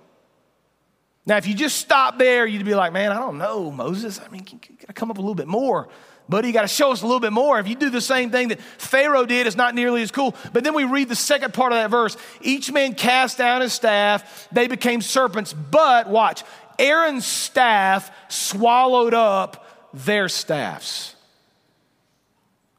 Now, 1.24 1.36
if 1.36 1.46
you 1.46 1.54
just 1.54 1.78
stop 1.78 2.18
there, 2.18 2.46
you'd 2.46 2.64
be 2.64 2.74
like, 2.74 2.92
man, 2.92 3.12
I 3.12 3.18
don't 3.18 3.38
know, 3.38 3.70
Moses. 3.70 4.20
I 4.20 4.28
mean, 4.28 4.44
you 4.50 4.58
gotta 4.80 4.92
come 4.92 5.10
up 5.10 5.18
a 5.18 5.20
little 5.20 5.36
bit 5.36 5.46
more. 5.46 5.88
Buddy, 6.32 6.48
you 6.48 6.54
got 6.54 6.62
to 6.62 6.68
show 6.68 6.92
us 6.92 7.02
a 7.02 7.04
little 7.04 7.20
bit 7.20 7.34
more. 7.34 7.60
If 7.60 7.68
you 7.68 7.74
do 7.74 7.90
the 7.90 8.00
same 8.00 8.30
thing 8.30 8.48
that 8.48 8.58
Pharaoh 8.58 9.26
did, 9.26 9.46
it's 9.46 9.54
not 9.54 9.74
nearly 9.74 10.00
as 10.00 10.10
cool. 10.10 10.34
But 10.54 10.64
then 10.64 10.72
we 10.72 10.84
read 10.84 11.10
the 11.10 11.14
second 11.14 11.52
part 11.52 11.72
of 11.72 11.76
that 11.76 11.90
verse. 11.90 12.16
Each 12.40 12.72
man 12.72 12.94
cast 12.94 13.36
down 13.36 13.60
his 13.60 13.74
staff, 13.74 14.48
they 14.50 14.66
became 14.66 15.02
serpents. 15.02 15.52
But 15.52 16.08
watch, 16.08 16.42
Aaron's 16.78 17.26
staff 17.26 18.10
swallowed 18.28 19.12
up 19.12 19.66
their 19.92 20.30
staffs. 20.30 21.14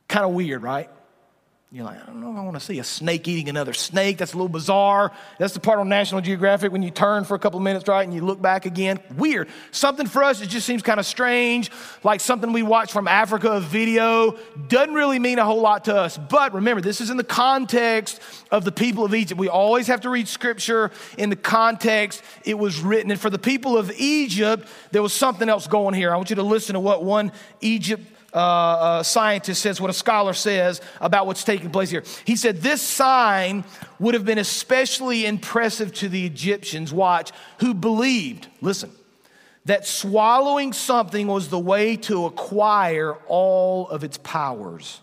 Kind 0.08 0.26
of 0.26 0.32
weird, 0.32 0.64
right? 0.64 0.90
You're 1.74 1.86
like, 1.86 2.04
I 2.04 2.06
don't 2.06 2.22
know 2.22 2.30
if 2.30 2.38
I 2.38 2.42
want 2.42 2.54
to 2.54 2.60
see 2.60 2.78
a 2.78 2.84
snake 2.84 3.28
eating 3.28 3.50
another 3.50 3.74
snake. 3.74 4.20
That's 4.20 4.34
a 4.34 4.36
little 4.36 4.48
bizarre. 4.48 5.12
That's 5.40 5.56
the 5.56 5.60
part 5.60 5.80
on 5.80 5.90
National 5.90 6.22
Geographic 6.22 6.72
when 6.72 6.84
you 6.84 6.92
turn 6.92 7.24
for 7.24 7.34
a 7.34 7.40
couple 7.40 7.60
minutes, 7.60 7.88
right, 7.88 8.04
and 8.04 8.14
you 8.14 8.22
look 8.22 8.40
back 8.40 8.68
again. 8.68 9.00
Weird. 9.18 9.50
Something 9.72 10.06
for 10.06 10.24
us, 10.24 10.40
it 10.40 10.50
just 10.50 10.68
seems 10.68 10.84
kind 10.84 11.00
of 11.00 11.06
strange, 11.08 11.72
like 12.04 12.22
something 12.22 12.54
we 12.54 12.62
watch 12.62 12.92
from 12.92 13.08
Africa, 13.08 13.54
a 13.54 13.60
video. 13.60 14.38
Doesn't 14.68 14.94
really 14.94 15.18
mean 15.18 15.40
a 15.40 15.46
whole 15.46 15.62
lot 15.62 15.86
to 15.86 15.96
us. 15.96 16.16
But 16.16 16.54
remember, 16.54 16.80
this 16.80 17.02
is 17.02 17.10
in 17.10 17.18
the 17.18 17.24
context 17.24 18.22
of 18.52 18.66
the 18.66 18.72
people 18.72 19.04
of 19.04 19.16
Egypt. 19.16 19.40
We 19.40 19.50
always 19.50 19.88
have 19.88 20.02
to 20.02 20.12
read 20.12 20.28
scripture 20.28 20.92
in 21.18 21.32
the 21.32 21.36
context 21.36 22.22
it 22.46 22.60
was 22.60 22.82
written. 22.82 23.10
And 23.10 23.20
for 23.20 23.32
the 23.32 23.40
people 23.40 23.80
of 23.80 23.92
Egypt, 23.98 24.68
there 24.92 25.02
was 25.02 25.12
something 25.12 25.50
else 25.50 25.66
going 25.66 25.96
here. 25.96 26.14
I 26.14 26.18
want 26.18 26.30
you 26.30 26.36
to 26.36 26.44
listen 26.44 26.76
to 26.76 26.80
what 26.80 27.04
one 27.04 27.32
Egypt 27.62 28.13
uh, 28.34 28.38
uh, 28.38 29.04
scientist 29.04 29.62
says, 29.62 29.80
what 29.80 29.90
a 29.90 29.94
scholar 29.94 30.34
says 30.34 30.82
about 31.00 31.28
what's 31.28 31.44
taking 31.44 31.70
place 31.70 31.90
here. 31.90 32.04
He 32.26 32.36
said, 32.36 32.62
This 32.62 32.82
sign 32.82 33.64
would 34.00 34.14
have 34.16 34.26
been 34.26 34.40
especially 34.40 35.26
impressive 35.26 35.94
to 35.96 36.10
the 36.10 36.26
Egyptians, 36.26 36.92
watch, 36.92 37.32
who 37.60 37.74
believed, 37.74 38.48
listen, 38.62 38.92
that 39.66 39.86
swallowing 39.86 40.74
something 40.74 41.28
was 41.28 41.50
the 41.50 41.60
way 41.60 41.96
to 41.96 42.26
acquire 42.26 43.14
all 43.28 43.88
of 43.90 44.04
its 44.04 44.18
powers. 44.18 45.00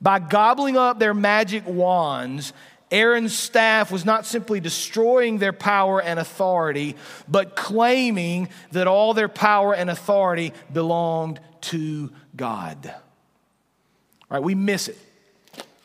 By 0.00 0.20
gobbling 0.20 0.76
up 0.76 0.98
their 0.98 1.14
magic 1.14 1.66
wands, 1.66 2.52
Aaron's 2.90 3.36
staff 3.36 3.92
was 3.92 4.04
not 4.04 4.24
simply 4.24 4.60
destroying 4.60 5.38
their 5.38 5.52
power 5.52 6.00
and 6.00 6.18
authority, 6.18 6.96
but 7.28 7.56
claiming 7.56 8.48
that 8.72 8.86
all 8.86 9.12
their 9.12 9.28
power 9.28 9.74
and 9.74 9.90
authority 9.90 10.52
belonged 10.72 11.40
to 11.62 12.10
God. 12.36 12.94
Right, 14.30 14.42
we 14.42 14.54
miss 14.54 14.88
it. 14.88 14.98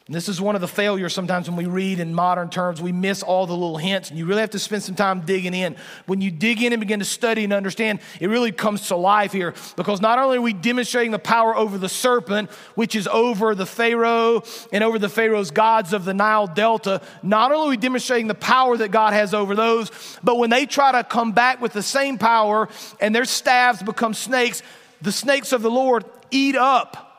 And 0.07 0.13
this 0.13 0.27
is 0.27 0.41
one 0.41 0.55
of 0.55 0.59
the 0.59 0.67
failures 0.67 1.13
sometimes 1.13 1.49
when 1.49 1.55
we 1.55 1.65
read 1.65 2.01
in 2.01 2.13
modern 2.13 2.49
terms, 2.49 2.81
we 2.81 2.91
miss 2.91 3.23
all 3.23 3.47
the 3.47 3.53
little 3.53 3.77
hints, 3.77 4.09
and 4.09 4.19
you 4.19 4.25
really 4.25 4.41
have 4.41 4.49
to 4.49 4.59
spend 4.59 4.83
some 4.83 4.95
time 4.95 5.21
digging 5.21 5.53
in. 5.53 5.77
When 6.07 6.19
you 6.19 6.29
dig 6.29 6.61
in 6.61 6.73
and 6.73 6.81
begin 6.81 6.99
to 6.99 7.05
study 7.05 7.45
and 7.45 7.53
understand, 7.53 7.99
it 8.19 8.27
really 8.27 8.51
comes 8.51 8.89
to 8.89 8.97
life 8.97 9.31
here 9.31 9.53
because 9.77 10.01
not 10.01 10.19
only 10.19 10.39
are 10.39 10.41
we 10.41 10.51
demonstrating 10.51 11.11
the 11.11 11.19
power 11.19 11.55
over 11.55 11.77
the 11.77 11.87
serpent, 11.87 12.51
which 12.75 12.95
is 12.95 13.07
over 13.07 13.55
the 13.55 13.65
Pharaoh 13.65 14.43
and 14.73 14.83
over 14.83 14.99
the 14.99 15.07
Pharaoh's 15.07 15.51
gods 15.51 15.93
of 15.93 16.03
the 16.03 16.13
Nile 16.13 16.47
Delta, 16.47 17.01
not 17.21 17.53
only 17.53 17.67
are 17.67 17.69
we 17.69 17.77
demonstrating 17.77 18.27
the 18.27 18.35
power 18.35 18.75
that 18.75 18.89
God 18.89 19.13
has 19.13 19.33
over 19.33 19.55
those, 19.55 19.89
but 20.21 20.37
when 20.37 20.49
they 20.49 20.65
try 20.65 20.91
to 20.91 21.05
come 21.05 21.31
back 21.31 21.61
with 21.61 21.71
the 21.71 21.81
same 21.81 22.17
power 22.17 22.67
and 22.99 23.15
their 23.15 23.23
staffs 23.23 23.81
become 23.81 24.13
snakes, 24.13 24.63
the 25.03 25.11
snakes 25.11 25.51
of 25.51 25.61
the 25.61 25.69
Lord 25.69 26.05
eat 26.31 26.55
up 26.55 27.09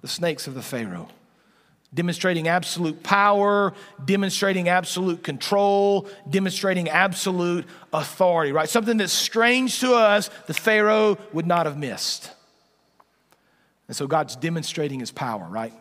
the 0.00 0.08
snakes 0.08 0.46
of 0.46 0.54
the 0.54 0.62
Pharaoh 0.62 1.08
demonstrating 1.94 2.48
absolute 2.48 3.02
power, 3.02 3.72
demonstrating 4.04 4.68
absolute 4.68 5.22
control, 5.22 6.08
demonstrating 6.28 6.88
absolute 6.88 7.64
authority, 7.92 8.50
right? 8.50 8.68
Something 8.68 8.96
that's 8.96 9.12
strange 9.12 9.78
to 9.80 9.94
us, 9.94 10.28
the 10.46 10.54
Pharaoh 10.54 11.16
would 11.32 11.46
not 11.46 11.66
have 11.66 11.78
missed. 11.78 12.30
And 13.86 13.96
so 13.96 14.06
God's 14.06 14.34
demonstrating 14.34 14.98
his 14.98 15.12
power, 15.12 15.46
right? 15.48 15.72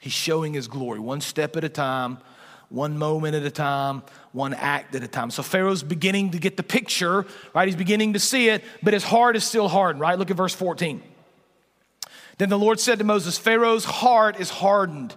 He's 0.00 0.12
showing 0.12 0.54
his 0.54 0.66
glory 0.66 0.98
one 0.98 1.20
step 1.20 1.56
at 1.56 1.64
a 1.64 1.68
time, 1.68 2.18
one 2.70 2.98
moment 2.98 3.34
at 3.34 3.42
a 3.42 3.50
time, 3.50 4.02
one 4.32 4.54
act 4.54 4.94
at 4.94 5.02
a 5.02 5.08
time. 5.08 5.30
So 5.30 5.42
Pharaoh's 5.42 5.82
beginning 5.82 6.32
to 6.32 6.38
get 6.38 6.56
the 6.56 6.62
picture, 6.62 7.26
right? 7.54 7.66
He's 7.66 7.76
beginning 7.76 8.12
to 8.12 8.18
see 8.18 8.48
it, 8.48 8.62
but 8.82 8.94
his 8.94 9.04
heart 9.04 9.36
is 9.36 9.44
still 9.44 9.68
hardened, 9.68 10.00
right? 10.00 10.18
Look 10.18 10.30
at 10.30 10.36
verse 10.36 10.54
14. 10.54 11.02
Then 12.36 12.48
the 12.48 12.58
Lord 12.58 12.78
said 12.78 12.98
to 12.98 13.04
Moses, 13.04 13.38
Pharaoh's 13.38 13.84
heart 13.84 14.38
is 14.38 14.50
hardened. 14.50 15.14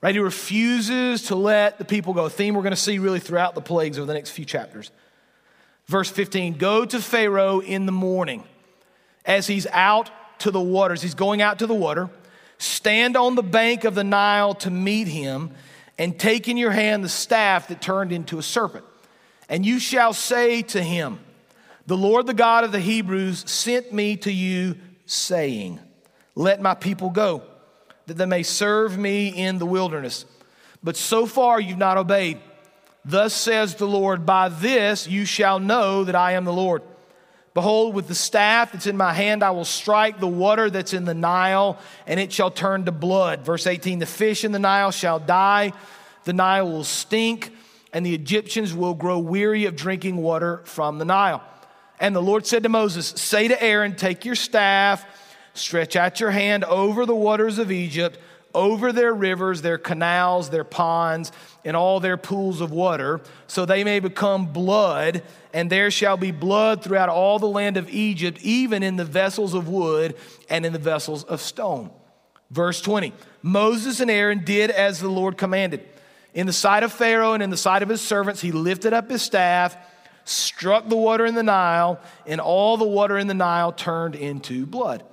Right? 0.00 0.14
He 0.16 0.20
refuses 0.20 1.22
to 1.24 1.36
let 1.36 1.78
the 1.78 1.84
people 1.84 2.12
go. 2.12 2.24
A 2.24 2.30
theme 2.30 2.54
we're 2.54 2.62
going 2.62 2.72
to 2.72 2.76
see 2.76 2.98
really 2.98 3.20
throughout 3.20 3.54
the 3.54 3.60
plagues 3.60 3.98
over 3.98 4.06
the 4.06 4.14
next 4.14 4.30
few 4.30 4.44
chapters. 4.44 4.90
Verse 5.86 6.10
15 6.10 6.58
Go 6.58 6.84
to 6.84 7.00
Pharaoh 7.00 7.60
in 7.60 7.86
the 7.86 7.92
morning 7.92 8.42
as 9.24 9.46
he's 9.46 9.66
out 9.68 10.10
to 10.40 10.50
the 10.50 10.60
waters. 10.60 11.02
He's 11.02 11.14
going 11.14 11.40
out 11.40 11.60
to 11.60 11.68
the 11.68 11.74
water. 11.74 12.10
Stand 12.58 13.16
on 13.16 13.36
the 13.36 13.42
bank 13.42 13.84
of 13.84 13.94
the 13.94 14.04
Nile 14.04 14.54
to 14.54 14.70
meet 14.70 15.08
him, 15.08 15.52
and 15.98 16.18
take 16.18 16.48
in 16.48 16.56
your 16.56 16.70
hand 16.70 17.04
the 17.04 17.08
staff 17.08 17.68
that 17.68 17.80
turned 17.80 18.12
into 18.12 18.38
a 18.38 18.42
serpent. 18.42 18.84
And 19.48 19.64
you 19.66 19.78
shall 19.78 20.12
say 20.12 20.62
to 20.62 20.82
him, 20.82 21.18
The 21.86 21.96
Lord, 21.96 22.26
the 22.26 22.34
God 22.34 22.64
of 22.64 22.72
the 22.72 22.80
Hebrews, 22.80 23.50
sent 23.50 23.92
me 23.92 24.16
to 24.18 24.32
you, 24.32 24.76
saying, 25.06 25.78
let 26.34 26.62
my 26.62 26.74
people 26.74 27.10
go, 27.10 27.42
that 28.06 28.14
they 28.14 28.26
may 28.26 28.42
serve 28.42 28.98
me 28.98 29.28
in 29.28 29.58
the 29.58 29.66
wilderness. 29.66 30.24
But 30.82 30.96
so 30.96 31.26
far 31.26 31.60
you've 31.60 31.78
not 31.78 31.98
obeyed. 31.98 32.40
Thus 33.04 33.34
says 33.34 33.74
the 33.74 33.86
Lord, 33.86 34.24
By 34.24 34.48
this 34.48 35.06
you 35.06 35.24
shall 35.24 35.58
know 35.58 36.04
that 36.04 36.14
I 36.14 36.32
am 36.32 36.44
the 36.44 36.52
Lord. 36.52 36.82
Behold, 37.54 37.94
with 37.94 38.08
the 38.08 38.14
staff 38.14 38.72
that's 38.72 38.86
in 38.86 38.96
my 38.96 39.12
hand, 39.12 39.42
I 39.42 39.50
will 39.50 39.66
strike 39.66 40.20
the 40.20 40.26
water 40.26 40.70
that's 40.70 40.94
in 40.94 41.04
the 41.04 41.14
Nile, 41.14 41.78
and 42.06 42.18
it 42.18 42.32
shall 42.32 42.50
turn 42.50 42.86
to 42.86 42.92
blood. 42.92 43.44
Verse 43.44 43.66
18 43.66 43.98
The 43.98 44.06
fish 44.06 44.44
in 44.44 44.52
the 44.52 44.58
Nile 44.58 44.90
shall 44.90 45.18
die, 45.18 45.72
the 46.24 46.32
Nile 46.32 46.70
will 46.70 46.84
stink, 46.84 47.54
and 47.92 48.06
the 48.06 48.14
Egyptians 48.14 48.74
will 48.74 48.94
grow 48.94 49.18
weary 49.18 49.66
of 49.66 49.76
drinking 49.76 50.16
water 50.16 50.62
from 50.64 50.98
the 50.98 51.04
Nile. 51.04 51.42
And 52.00 52.16
the 52.16 52.22
Lord 52.22 52.46
said 52.46 52.62
to 52.62 52.68
Moses, 52.68 53.08
Say 53.08 53.48
to 53.48 53.62
Aaron, 53.62 53.96
Take 53.96 54.24
your 54.24 54.34
staff 54.34 55.04
Stretch 55.54 55.96
out 55.96 56.20
your 56.20 56.30
hand 56.30 56.64
over 56.64 57.04
the 57.04 57.14
waters 57.14 57.58
of 57.58 57.70
Egypt, 57.70 58.18
over 58.54 58.92
their 58.92 59.12
rivers, 59.12 59.62
their 59.62 59.78
canals, 59.78 60.50
their 60.50 60.64
ponds, 60.64 61.30
and 61.64 61.76
all 61.76 62.00
their 62.00 62.16
pools 62.16 62.60
of 62.60 62.72
water, 62.72 63.20
so 63.46 63.64
they 63.64 63.84
may 63.84 64.00
become 64.00 64.52
blood, 64.52 65.22
and 65.52 65.70
there 65.70 65.90
shall 65.90 66.16
be 66.16 66.30
blood 66.30 66.82
throughout 66.82 67.08
all 67.08 67.38
the 67.38 67.46
land 67.46 67.76
of 67.76 67.90
Egypt, 67.90 68.38
even 68.42 68.82
in 68.82 68.96
the 68.96 69.04
vessels 69.04 69.54
of 69.54 69.68
wood 69.68 70.16
and 70.48 70.64
in 70.64 70.72
the 70.72 70.78
vessels 70.78 71.24
of 71.24 71.40
stone. 71.40 71.90
Verse 72.50 72.80
20 72.80 73.12
Moses 73.42 74.00
and 74.00 74.10
Aaron 74.10 74.44
did 74.44 74.70
as 74.70 75.00
the 75.00 75.08
Lord 75.08 75.36
commanded. 75.36 75.88
In 76.34 76.46
the 76.46 76.52
sight 76.52 76.82
of 76.82 76.92
Pharaoh 76.92 77.34
and 77.34 77.42
in 77.42 77.50
the 77.50 77.56
sight 77.56 77.82
of 77.82 77.88
his 77.88 78.00
servants, 78.00 78.40
he 78.40 78.52
lifted 78.52 78.92
up 78.92 79.10
his 79.10 79.20
staff, 79.20 79.76
struck 80.24 80.88
the 80.88 80.96
water 80.96 81.26
in 81.26 81.34
the 81.34 81.42
Nile, 81.42 82.00
and 82.26 82.40
all 82.40 82.76
the 82.76 82.86
water 82.86 83.18
in 83.18 83.26
the 83.26 83.34
Nile 83.34 83.72
turned 83.72 84.14
into 84.14 84.64
blood. 84.64 85.04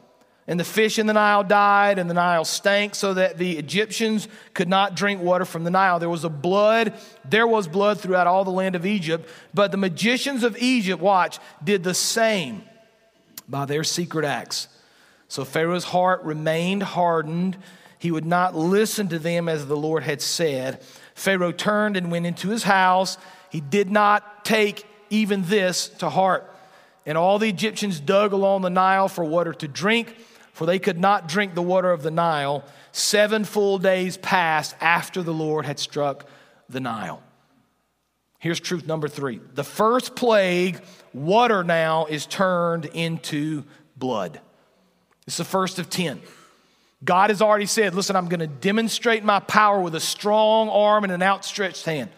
And 0.49 0.59
the 0.59 0.63
fish 0.63 0.97
in 0.97 1.05
the 1.05 1.13
Nile 1.13 1.43
died, 1.43 1.99
and 1.99 2.09
the 2.09 2.15
Nile 2.15 2.43
stank, 2.43 2.95
so 2.95 3.13
that 3.13 3.37
the 3.37 3.59
Egyptians 3.59 4.27
could 4.55 4.67
not 4.67 4.95
drink 4.95 5.21
water 5.21 5.45
from 5.45 5.63
the 5.63 5.69
Nile. 5.69 5.99
There 5.99 6.09
was 6.09 6.23
a 6.23 6.29
blood, 6.29 6.93
there 7.23 7.45
was 7.45 7.67
blood 7.67 7.99
throughout 7.99 8.25
all 8.25 8.43
the 8.43 8.49
land 8.49 8.75
of 8.75 8.83
Egypt. 8.83 9.29
But 9.53 9.69
the 9.69 9.77
magicians 9.77 10.43
of 10.43 10.57
Egypt, 10.57 11.03
watch, 11.03 11.37
did 11.63 11.83
the 11.83 11.93
same 11.93 12.63
by 13.47 13.65
their 13.65 13.83
secret 13.83 14.25
acts. 14.25 14.69
So 15.27 15.45
Pharaoh's 15.45 15.83
heart 15.83 16.23
remained 16.23 16.81
hardened. 16.81 17.55
He 17.99 18.09
would 18.09 18.25
not 18.25 18.55
listen 18.55 19.07
to 19.09 19.19
them 19.19 19.47
as 19.47 19.67
the 19.67 19.77
Lord 19.77 20.01
had 20.01 20.19
said. 20.19 20.81
Pharaoh 21.13 21.51
turned 21.51 21.95
and 21.95 22.11
went 22.11 22.25
into 22.25 22.49
his 22.49 22.63
house. 22.63 23.19
He 23.51 23.61
did 23.61 23.91
not 23.91 24.45
take 24.45 24.83
even 25.11 25.43
this 25.43 25.89
to 25.99 26.09
heart. 26.09 26.51
And 27.05 27.19
all 27.19 27.37
the 27.37 27.49
Egyptians 27.49 27.99
dug 27.99 28.33
along 28.33 28.63
the 28.63 28.71
Nile 28.71 29.09
for 29.09 29.23
water 29.23 29.53
to 29.53 29.67
drink 29.67 30.15
for 30.59 30.65
they 30.65 30.77
could 30.77 30.99
not 30.99 31.29
drink 31.29 31.55
the 31.55 31.61
water 31.61 31.89
of 31.89 32.03
the 32.03 32.11
Nile. 32.11 32.65
Seven 32.91 33.45
full 33.45 33.77
days 33.77 34.17
passed 34.17 34.75
after 34.81 35.23
the 35.23 35.33
Lord 35.33 35.65
had 35.65 35.79
struck 35.79 36.25
the 36.67 36.81
Nile. 36.81 37.23
Here's 38.39 38.59
truth 38.59 38.85
number 38.85 39.07
three 39.07 39.39
the 39.53 39.63
first 39.63 40.17
plague, 40.17 40.81
water 41.13 41.63
now 41.63 42.07
is 42.07 42.25
turned 42.25 42.87
into 42.87 43.63
blood. 43.95 44.41
It's 45.27 45.37
the 45.37 45.45
first 45.45 45.79
of 45.79 45.89
10. 45.89 46.19
God 47.05 47.29
has 47.29 47.41
already 47.41 47.65
said, 47.65 47.95
Listen, 47.95 48.17
I'm 48.17 48.27
going 48.27 48.41
to 48.41 48.47
demonstrate 48.47 49.23
my 49.23 49.39
power 49.39 49.79
with 49.79 49.95
a 49.95 50.01
strong 50.01 50.67
arm 50.67 51.05
and 51.05 51.13
an 51.13 51.23
outstretched 51.23 51.85
hand. 51.85 52.09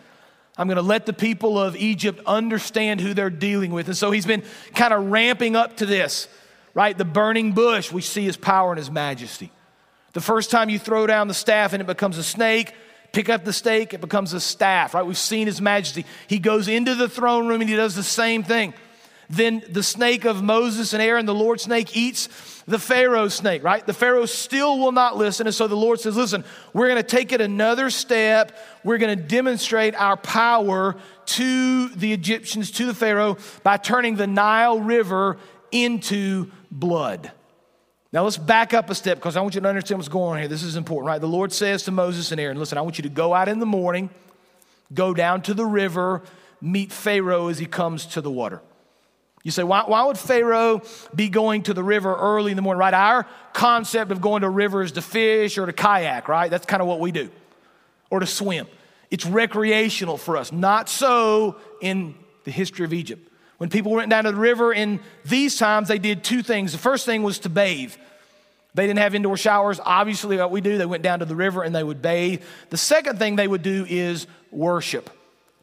I'm 0.57 0.65
going 0.65 0.77
to 0.77 0.81
let 0.81 1.05
the 1.05 1.13
people 1.13 1.59
of 1.59 1.75
Egypt 1.75 2.19
understand 2.25 3.01
who 3.01 3.13
they're 3.13 3.29
dealing 3.29 3.69
with. 3.69 3.85
And 3.85 3.95
so 3.95 4.09
he's 4.09 4.25
been 4.25 4.41
kind 4.73 4.95
of 4.95 5.11
ramping 5.11 5.55
up 5.55 5.77
to 5.77 5.85
this 5.85 6.27
right? 6.73 6.97
The 6.97 7.05
burning 7.05 7.53
bush, 7.53 7.91
we 7.91 8.01
see 8.01 8.23
his 8.23 8.37
power 8.37 8.71
and 8.71 8.77
his 8.77 8.91
majesty. 8.91 9.51
The 10.13 10.21
first 10.21 10.51
time 10.51 10.69
you 10.69 10.79
throw 10.79 11.07
down 11.07 11.27
the 11.27 11.33
staff 11.33 11.73
and 11.73 11.81
it 11.81 11.85
becomes 11.85 12.17
a 12.17 12.23
snake, 12.23 12.73
pick 13.13 13.29
up 13.29 13.45
the 13.45 13.53
stake, 13.53 13.93
it 13.93 14.01
becomes 14.01 14.33
a 14.33 14.39
staff, 14.39 14.93
right? 14.93 15.05
We've 15.05 15.17
seen 15.17 15.47
his 15.47 15.61
majesty. 15.61 16.05
He 16.27 16.39
goes 16.39 16.67
into 16.67 16.95
the 16.95 17.09
throne 17.09 17.47
room 17.47 17.61
and 17.61 17.69
he 17.69 17.75
does 17.75 17.95
the 17.95 18.03
same 18.03 18.43
thing. 18.43 18.73
Then 19.31 19.63
the 19.69 19.83
snake 19.83 20.25
of 20.25 20.43
Moses 20.43 20.91
and 20.91 21.01
Aaron, 21.01 21.25
the 21.25 21.33
Lord 21.33 21.61
snake, 21.61 21.95
eats 21.95 22.27
the 22.67 22.77
Pharaoh 22.77 23.29
snake, 23.29 23.63
right? 23.63 23.85
The 23.85 23.93
Pharaoh 23.93 24.25
still 24.25 24.77
will 24.77 24.91
not 24.91 25.15
listen. 25.15 25.47
And 25.47 25.55
so 25.55 25.67
the 25.67 25.75
Lord 25.75 26.01
says, 26.01 26.17
Listen, 26.17 26.43
we're 26.73 26.89
going 26.89 27.01
to 27.01 27.07
take 27.07 27.31
it 27.31 27.39
another 27.39 27.89
step. 27.89 28.57
We're 28.83 28.97
going 28.97 29.17
to 29.17 29.23
demonstrate 29.23 29.95
our 29.95 30.17
power 30.17 30.97
to 31.27 31.87
the 31.89 32.11
Egyptians, 32.11 32.71
to 32.71 32.85
the 32.85 32.93
Pharaoh, 32.93 33.37
by 33.63 33.77
turning 33.77 34.17
the 34.17 34.27
Nile 34.27 34.81
River 34.81 35.37
into 35.71 36.51
blood. 36.71 37.31
Now 38.13 38.23
let's 38.23 38.37
back 38.37 38.73
up 38.73 38.89
a 38.89 38.95
step 38.95 39.17
because 39.17 39.37
I 39.37 39.41
want 39.41 39.55
you 39.55 39.61
to 39.61 39.67
understand 39.69 39.99
what's 39.99 40.09
going 40.09 40.33
on 40.33 40.39
here. 40.39 40.47
This 40.47 40.63
is 40.63 40.75
important, 40.75 41.07
right? 41.07 41.21
The 41.21 41.27
Lord 41.27 41.53
says 41.53 41.83
to 41.83 41.91
Moses 41.91 42.31
and 42.31 42.41
Aaron, 42.41 42.57
listen, 42.57 42.77
I 42.77 42.81
want 42.81 42.97
you 42.97 43.03
to 43.03 43.09
go 43.09 43.33
out 43.33 43.47
in 43.47 43.59
the 43.59 43.65
morning, 43.65 44.09
go 44.93 45.13
down 45.13 45.41
to 45.43 45.53
the 45.53 45.65
river, 45.65 46.21
meet 46.59 46.91
Pharaoh 46.91 47.47
as 47.47 47.57
he 47.57 47.65
comes 47.65 48.05
to 48.07 48.21
the 48.21 48.31
water. 48.31 48.61
You 49.43 49.51
say, 49.51 49.63
why, 49.63 49.83
why 49.87 50.05
would 50.05 50.19
Pharaoh 50.19 50.81
be 51.15 51.29
going 51.29 51.63
to 51.63 51.73
the 51.73 51.83
river 51.83 52.15
early 52.15 52.51
in 52.51 52.55
the 52.55 52.61
morning, 52.61 52.79
right? 52.79 52.93
Our 52.93 53.25
concept 53.53 54.11
of 54.11 54.21
going 54.21 54.41
to 54.41 54.47
a 54.47 54.51
river 54.51 54.83
is 54.83 54.91
to 54.93 55.01
fish 55.01 55.57
or 55.57 55.65
to 55.65 55.73
kayak, 55.73 56.27
right? 56.27 56.51
That's 56.51 56.65
kind 56.65 56.81
of 56.81 56.87
what 56.87 56.99
we 56.99 57.11
do, 57.11 57.31
or 58.09 58.19
to 58.19 58.27
swim. 58.27 58.67
It's 59.09 59.25
recreational 59.25 60.17
for 60.17 60.37
us, 60.37 60.51
not 60.51 60.89
so 60.89 61.55
in 61.81 62.13
the 62.43 62.51
history 62.51 62.85
of 62.85 62.93
Egypt. 62.93 63.30
When 63.61 63.69
people 63.69 63.91
went 63.91 64.09
down 64.09 64.23
to 64.23 64.31
the 64.31 64.39
river 64.39 64.73
in 64.73 64.99
these 65.23 65.55
times, 65.55 65.87
they 65.87 65.99
did 65.99 66.23
two 66.23 66.41
things. 66.41 66.71
The 66.71 66.79
first 66.79 67.05
thing 67.05 67.21
was 67.21 67.37
to 67.41 67.49
bathe. 67.49 67.93
They 68.73 68.87
didn't 68.87 68.97
have 68.97 69.13
indoor 69.13 69.37
showers. 69.37 69.79
Obviously, 69.85 70.35
what 70.37 70.49
we 70.49 70.61
do, 70.61 70.79
they 70.79 70.85
went 70.87 71.03
down 71.03 71.19
to 71.19 71.25
the 71.25 71.35
river 71.35 71.61
and 71.61 71.75
they 71.75 71.83
would 71.83 72.01
bathe. 72.01 72.41
The 72.71 72.77
second 72.77 73.19
thing 73.19 73.35
they 73.35 73.47
would 73.47 73.61
do 73.61 73.85
is 73.87 74.25
worship. 74.49 75.11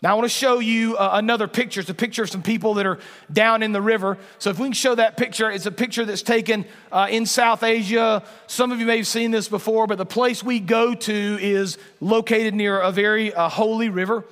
Now, 0.00 0.12
I 0.12 0.14
want 0.14 0.26
to 0.26 0.28
show 0.28 0.60
you 0.60 0.96
uh, 0.96 1.10
another 1.14 1.48
picture. 1.48 1.80
It's 1.80 1.90
a 1.90 1.94
picture 1.94 2.22
of 2.22 2.30
some 2.30 2.40
people 2.40 2.74
that 2.74 2.86
are 2.86 3.00
down 3.32 3.64
in 3.64 3.72
the 3.72 3.82
river. 3.82 4.16
So, 4.38 4.50
if 4.50 4.60
we 4.60 4.66
can 4.66 4.74
show 4.74 4.94
that 4.94 5.16
picture, 5.16 5.50
it's 5.50 5.66
a 5.66 5.72
picture 5.72 6.04
that's 6.04 6.22
taken 6.22 6.66
uh, 6.92 7.08
in 7.10 7.26
South 7.26 7.64
Asia. 7.64 8.22
Some 8.46 8.70
of 8.70 8.78
you 8.78 8.86
may 8.86 8.98
have 8.98 9.08
seen 9.08 9.32
this 9.32 9.48
before, 9.48 9.88
but 9.88 9.98
the 9.98 10.06
place 10.06 10.44
we 10.44 10.60
go 10.60 10.94
to 10.94 11.38
is 11.40 11.78
located 12.00 12.54
near 12.54 12.78
a 12.78 12.92
very 12.92 13.34
uh, 13.34 13.48
holy 13.48 13.88
river, 13.88 14.24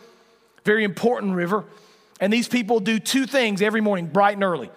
very 0.64 0.84
important 0.84 1.34
river. 1.34 1.64
And 2.20 2.32
these 2.32 2.48
people 2.48 2.80
do 2.80 2.98
two 2.98 3.26
things 3.26 3.60
every 3.60 3.80
morning, 3.80 4.06
bright 4.06 4.34
and 4.34 4.44
early. 4.44 4.70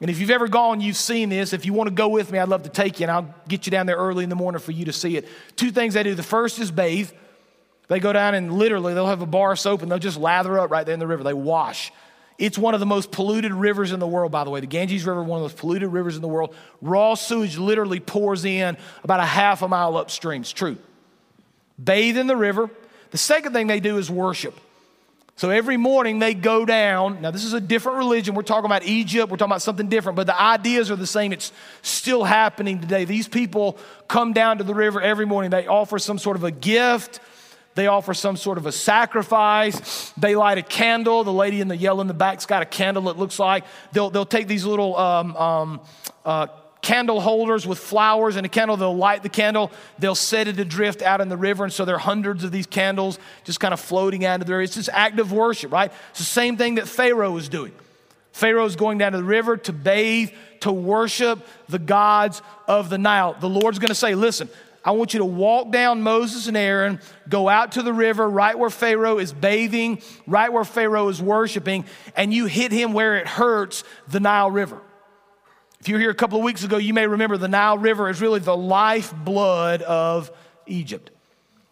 And 0.00 0.10
if 0.10 0.20
you've 0.20 0.30
ever 0.30 0.48
gone, 0.48 0.80
you've 0.80 0.96
seen 0.96 1.28
this. 1.28 1.52
If 1.52 1.64
you 1.64 1.72
want 1.72 1.88
to 1.88 1.94
go 1.94 2.08
with 2.08 2.30
me, 2.30 2.38
I'd 2.38 2.48
love 2.48 2.64
to 2.64 2.68
take 2.68 3.00
you 3.00 3.04
and 3.04 3.10
I'll 3.10 3.34
get 3.48 3.66
you 3.66 3.70
down 3.70 3.86
there 3.86 3.96
early 3.96 4.24
in 4.24 4.30
the 4.30 4.36
morning 4.36 4.60
for 4.60 4.72
you 4.72 4.84
to 4.86 4.92
see 4.92 5.16
it. 5.16 5.28
Two 5.56 5.70
things 5.70 5.94
they 5.94 6.02
do. 6.02 6.14
The 6.14 6.22
first 6.22 6.58
is 6.58 6.70
bathe. 6.70 7.10
They 7.88 8.00
go 8.00 8.12
down 8.12 8.34
and 8.34 8.52
literally 8.52 8.94
they'll 8.94 9.06
have 9.06 9.22
a 9.22 9.26
bar 9.26 9.52
of 9.52 9.58
soap 9.58 9.82
and 9.82 9.90
they'll 9.90 9.98
just 9.98 10.18
lather 10.18 10.58
up 10.58 10.70
right 10.70 10.84
there 10.84 10.94
in 10.94 11.00
the 11.00 11.06
river. 11.06 11.22
They 11.22 11.34
wash. 11.34 11.92
It's 12.36 12.58
one 12.58 12.74
of 12.74 12.80
the 12.80 12.86
most 12.86 13.12
polluted 13.12 13.52
rivers 13.52 13.92
in 13.92 14.00
the 14.00 14.06
world, 14.06 14.32
by 14.32 14.42
the 14.44 14.50
way. 14.50 14.60
The 14.60 14.66
Ganges 14.66 15.04
River, 15.06 15.22
one 15.22 15.38
of 15.38 15.42
the 15.42 15.54
most 15.54 15.58
polluted 15.58 15.88
rivers 15.90 16.16
in 16.16 16.22
the 16.22 16.28
world. 16.28 16.54
Raw 16.82 17.14
sewage 17.14 17.56
literally 17.58 18.00
pours 18.00 18.44
in 18.44 18.76
about 19.04 19.20
a 19.20 19.24
half 19.24 19.62
a 19.62 19.68
mile 19.68 19.96
upstream. 19.96 20.42
It's 20.42 20.52
true. 20.52 20.76
Bathe 21.82 22.18
in 22.18 22.26
the 22.26 22.36
river. 22.36 22.70
The 23.10 23.18
second 23.18 23.52
thing 23.52 23.68
they 23.68 23.80
do 23.80 23.98
is 23.98 24.10
worship. 24.10 24.58
So 25.36 25.50
every 25.50 25.76
morning 25.76 26.20
they 26.20 26.32
go 26.32 26.64
down. 26.64 27.20
Now, 27.20 27.32
this 27.32 27.44
is 27.44 27.54
a 27.54 27.60
different 27.60 27.98
religion. 27.98 28.34
We're 28.34 28.42
talking 28.42 28.66
about 28.66 28.84
Egypt. 28.84 29.30
We're 29.30 29.36
talking 29.36 29.50
about 29.50 29.62
something 29.62 29.88
different, 29.88 30.14
but 30.14 30.28
the 30.28 30.40
ideas 30.40 30.90
are 30.92 30.96
the 30.96 31.08
same. 31.08 31.32
It's 31.32 31.52
still 31.82 32.22
happening 32.22 32.80
today. 32.80 33.04
These 33.04 33.26
people 33.26 33.76
come 34.06 34.32
down 34.32 34.58
to 34.58 34.64
the 34.64 34.74
river 34.74 35.00
every 35.02 35.26
morning. 35.26 35.50
They 35.50 35.66
offer 35.66 35.98
some 35.98 36.18
sort 36.18 36.36
of 36.36 36.44
a 36.44 36.52
gift, 36.52 37.18
they 37.74 37.88
offer 37.88 38.14
some 38.14 38.36
sort 38.36 38.58
of 38.58 38.66
a 38.66 38.72
sacrifice. 38.72 40.12
They 40.16 40.36
light 40.36 40.58
a 40.58 40.62
candle. 40.62 41.24
The 41.24 41.32
lady 41.32 41.60
in 41.60 41.66
the 41.66 41.76
yellow 41.76 42.00
in 42.00 42.06
the 42.06 42.14
back's 42.14 42.46
got 42.46 42.62
a 42.62 42.66
candle, 42.66 43.08
it 43.08 43.16
looks 43.16 43.38
like. 43.38 43.64
They'll, 43.92 44.10
they'll 44.10 44.24
take 44.24 44.46
these 44.46 44.64
little 44.64 44.96
um, 44.96 45.36
um, 45.36 45.80
uh, 46.24 46.46
candle 46.84 47.18
holders 47.18 47.66
with 47.66 47.78
flowers 47.78 48.36
and 48.36 48.44
a 48.44 48.48
candle. 48.48 48.76
They'll 48.76 48.96
light 48.96 49.22
the 49.22 49.28
candle, 49.30 49.72
they'll 49.98 50.14
set 50.14 50.46
it 50.46 50.60
adrift 50.60 51.02
out 51.02 51.20
in 51.20 51.28
the 51.28 51.36
river. 51.36 51.64
And 51.64 51.72
so 51.72 51.84
there 51.84 51.96
are 51.96 51.98
hundreds 51.98 52.44
of 52.44 52.52
these 52.52 52.66
candles 52.66 53.18
just 53.44 53.58
kind 53.58 53.74
of 53.74 53.80
floating 53.80 54.24
out 54.24 54.42
of 54.42 54.46
there. 54.46 54.60
It's 54.60 54.76
this 54.76 54.90
act 54.92 55.18
of 55.18 55.32
worship, 55.32 55.72
right? 55.72 55.90
It's 56.10 56.18
the 56.20 56.24
same 56.24 56.56
thing 56.56 56.76
that 56.76 56.86
Pharaoh 56.86 57.32
was 57.32 57.48
doing. 57.48 57.72
Pharaoh 58.32 58.66
is 58.66 58.76
going 58.76 58.98
down 58.98 59.12
to 59.12 59.18
the 59.18 59.24
river 59.24 59.56
to 59.56 59.72
bathe, 59.72 60.30
to 60.60 60.72
worship 60.72 61.46
the 61.68 61.78
gods 61.78 62.42
of 62.68 62.90
the 62.90 62.98
Nile. 62.98 63.34
The 63.40 63.48
Lord's 63.48 63.78
going 63.78 63.88
to 63.88 63.94
say, 63.94 64.14
Listen, 64.14 64.50
I 64.84 64.90
want 64.90 65.14
you 65.14 65.18
to 65.20 65.24
walk 65.24 65.70
down 65.70 66.02
Moses 66.02 66.48
and 66.48 66.56
Aaron, 66.56 67.00
go 67.28 67.48
out 67.48 67.72
to 67.72 67.82
the 67.82 67.92
river 67.92 68.28
right 68.28 68.58
where 68.58 68.68
Pharaoh 68.68 69.18
is 69.18 69.32
bathing, 69.32 70.02
right 70.26 70.52
where 70.52 70.64
Pharaoh 70.64 71.08
is 71.08 71.22
worshiping, 71.22 71.86
and 72.14 72.34
you 72.34 72.44
hit 72.44 72.72
him 72.72 72.92
where 72.92 73.16
it 73.16 73.26
hurts 73.26 73.84
the 74.08 74.20
Nile 74.20 74.50
River. 74.50 74.80
If 75.84 75.88
you 75.88 75.96
were 75.96 76.00
here 76.00 76.10
a 76.10 76.14
couple 76.14 76.38
of 76.38 76.44
weeks 76.44 76.64
ago, 76.64 76.78
you 76.78 76.94
may 76.94 77.06
remember 77.06 77.36
the 77.36 77.46
Nile 77.46 77.76
River 77.76 78.08
is 78.08 78.18
really 78.22 78.40
the 78.40 78.56
lifeblood 78.56 79.82
of 79.82 80.30
Egypt. 80.66 81.10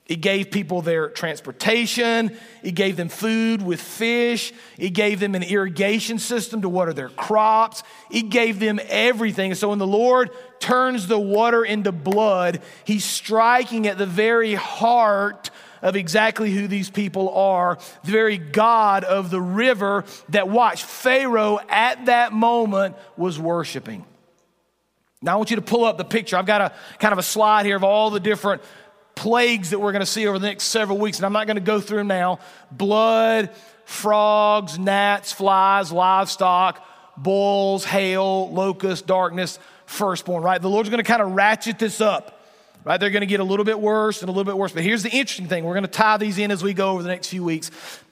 It 0.07 0.16
gave 0.16 0.51
people 0.51 0.83
their 0.83 1.09
transportation. 1.09 2.37
It 2.62 2.72
gave 2.72 2.98
them 2.98 3.09
food 3.09 3.62
with 3.62 3.81
fish. 3.81 4.53
It 4.77 4.90
gave 4.90 5.18
them 5.18 5.35
an 5.35 5.42
irrigation 5.42 6.18
system 6.18 6.61
to 6.61 6.68
water 6.68 6.92
their 6.92 7.09
crops. 7.09 7.85
It 8.11 8.29
gave 8.29 8.61
them 8.61 8.81
everything. 8.87 9.55
so 9.55 9.70
when 9.70 9.79
the 9.79 9.87
Lord 9.87 10.29
turns 10.61 11.07
the 11.07 11.18
water 11.18 11.64
into 11.64 11.90
blood, 11.90 12.61
He's 12.85 13.07
striking 13.07 13.87
at 13.87 13.96
the 13.96 14.05
very 14.05 14.53
heart 14.53 15.48
of 15.82 15.96
exactly 15.96 16.50
who 16.50 16.68
these 16.68 16.88
people 16.88 17.28
are, 17.30 17.78
the 18.04 18.12
very 18.12 18.38
God 18.38 19.04
of 19.04 19.30
the 19.30 19.40
river 19.40 20.04
that 20.30 20.48
watched 20.48 20.84
Pharaoh 20.84 21.58
at 21.68 22.06
that 22.06 22.32
moment 22.32 22.96
was 23.16 23.38
worshiping. 23.38 24.04
Now 25.20 25.34
I 25.34 25.36
want 25.36 25.50
you 25.50 25.56
to 25.56 25.62
pull 25.62 25.84
up 25.84 25.98
the 25.98 26.04
picture. 26.04 26.36
I've 26.36 26.46
got 26.46 26.60
a 26.60 26.72
kind 26.98 27.12
of 27.12 27.18
a 27.18 27.22
slide 27.22 27.66
here 27.66 27.76
of 27.76 27.84
all 27.84 28.10
the 28.10 28.20
different 28.20 28.62
plagues 29.14 29.70
that 29.70 29.78
we're 29.78 29.92
going 29.92 30.00
to 30.00 30.06
see 30.06 30.26
over 30.26 30.38
the 30.38 30.46
next 30.46 30.64
several 30.64 30.98
weeks, 30.98 31.18
and 31.18 31.26
I'm 31.26 31.32
not 31.32 31.46
going 31.46 31.56
to 31.56 31.60
go 31.60 31.80
through 31.80 31.98
them 31.98 32.08
now. 32.08 32.38
Blood, 32.70 33.50
frogs, 33.84 34.78
gnats, 34.78 35.32
flies, 35.32 35.92
livestock, 35.92 36.84
bulls, 37.16 37.84
hail, 37.84 38.50
locust, 38.52 39.06
darkness, 39.06 39.58
firstborn, 39.86 40.42
right? 40.42 40.60
The 40.60 40.70
Lord's 40.70 40.88
going 40.88 41.02
to 41.02 41.08
kind 41.08 41.22
of 41.22 41.32
ratchet 41.32 41.78
this 41.78 42.00
up 42.00 42.41
right? 42.84 42.98
They're 42.98 43.10
going 43.10 43.22
to 43.22 43.26
get 43.26 43.40
a 43.40 43.44
little 43.44 43.64
bit 43.64 43.80
worse 43.80 44.22
and 44.22 44.28
a 44.28 44.32
little 44.32 44.50
bit 44.50 44.56
worse. 44.56 44.72
But 44.72 44.82
here's 44.82 45.02
the 45.02 45.10
interesting 45.10 45.48
thing 45.48 45.64
we're 45.64 45.74
going 45.74 45.84
to 45.84 45.90
tie 45.90 46.16
these 46.16 46.38
in 46.38 46.50
as 46.50 46.62
we 46.62 46.74
go 46.74 46.90
over 46.90 47.02
the 47.02 47.08
next 47.08 47.28
few 47.28 47.44
weeks. 47.44 47.70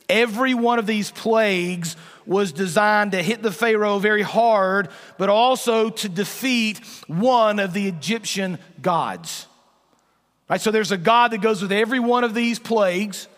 Every 0.08 0.54
one 0.54 0.78
of 0.78 0.86
these 0.86 1.10
plagues 1.10 1.96
was 2.26 2.52
designed 2.52 3.12
to 3.12 3.22
hit 3.22 3.42
the 3.42 3.52
Pharaoh 3.52 3.98
very 3.98 4.22
hard, 4.22 4.88
but 5.18 5.28
also 5.28 5.90
to 5.90 6.08
defeat 6.08 6.80
one 7.06 7.58
of 7.58 7.72
the 7.72 7.88
Egyptian 7.88 8.58
gods. 8.82 9.46
Right? 10.48 10.60
So 10.60 10.70
there's 10.70 10.92
a 10.92 10.98
God 10.98 11.30
that 11.30 11.40
goes 11.40 11.62
with 11.62 11.72
every 11.72 12.00
one 12.00 12.24
of 12.24 12.34
these 12.34 12.58
plagues. 12.58 13.28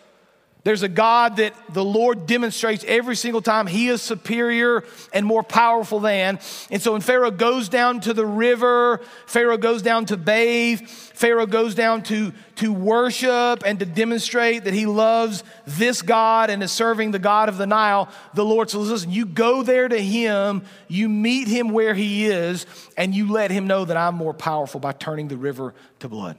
There's 0.65 0.85
a 0.85 0.89
God 0.89 1.37
that 1.37 1.55
the 1.71 1.85
Lord 1.85 2.27
demonstrates 2.27 2.85
every 2.87 3.17
single 3.17 3.43
time 3.43 3.67
he 3.67 3.89
is 3.89 4.01
superior 4.01 4.85
and 5.13 5.27
more 5.27 5.43
powerful 5.43 5.99
than. 5.99 6.39
And 6.71 6.81
so 6.81 6.93
when 6.93 7.01
Pharaoh 7.01 7.33
goes 7.33 7.69
down 7.69 8.01
to 8.03 8.15
the 8.15 8.25
river, 8.25 9.01
Pharaoh 9.27 9.57
goes 9.57 9.83
down 9.83 10.07
to 10.07 10.17
bathe, 10.17 10.83
Pharaoh 10.87 11.47
goes 11.47 11.75
down 11.75 12.05
to, 12.05 12.33
to 12.57 12.73
worship 12.73 13.65
and 13.67 13.81
to 13.81 13.85
demonstrate 13.85 14.65
that 14.65 14.75
he 14.75 14.87
loves 14.87 15.43
this 15.67 16.01
God 16.01 16.49
and 16.49 16.63
is 16.63 16.71
serving 16.71 17.11
the 17.11 17.19
God 17.19 17.49
of 17.49 17.59
the 17.59 17.67
Nile, 17.67 18.09
the 18.35 18.45
Lord 18.45 18.71
says, 18.71 18.89
Listen, 18.89 19.11
you 19.11 19.27
go 19.27 19.65
there 19.65 19.89
to 19.89 19.99
him, 19.99 20.63
you 20.87 21.09
meet 21.09 21.49
him 21.49 21.71
where 21.71 21.95
he 21.95 22.27
is, 22.27 22.67
and 22.97 23.13
you 23.13 23.33
let 23.33 23.51
him 23.51 23.67
know 23.67 23.85
that 23.85 23.97
I'm 23.97 24.15
more 24.15 24.35
powerful 24.35 24.79
by 24.79 24.93
turning 24.93 25.27
the 25.27 25.37
river 25.37 25.75
to 25.99 26.09
blood. 26.09 26.37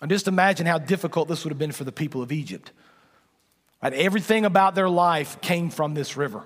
And 0.00 0.10
just 0.10 0.28
imagine 0.28 0.66
how 0.66 0.78
difficult 0.78 1.28
this 1.28 1.44
would 1.44 1.50
have 1.50 1.58
been 1.58 1.72
for 1.72 1.84
the 1.84 1.92
people 1.92 2.22
of 2.22 2.32
Egypt. 2.32 2.72
Right? 3.82 3.92
Everything 3.92 4.44
about 4.44 4.74
their 4.74 4.88
life 4.88 5.40
came 5.40 5.70
from 5.70 5.94
this 5.94 6.16
river. 6.16 6.44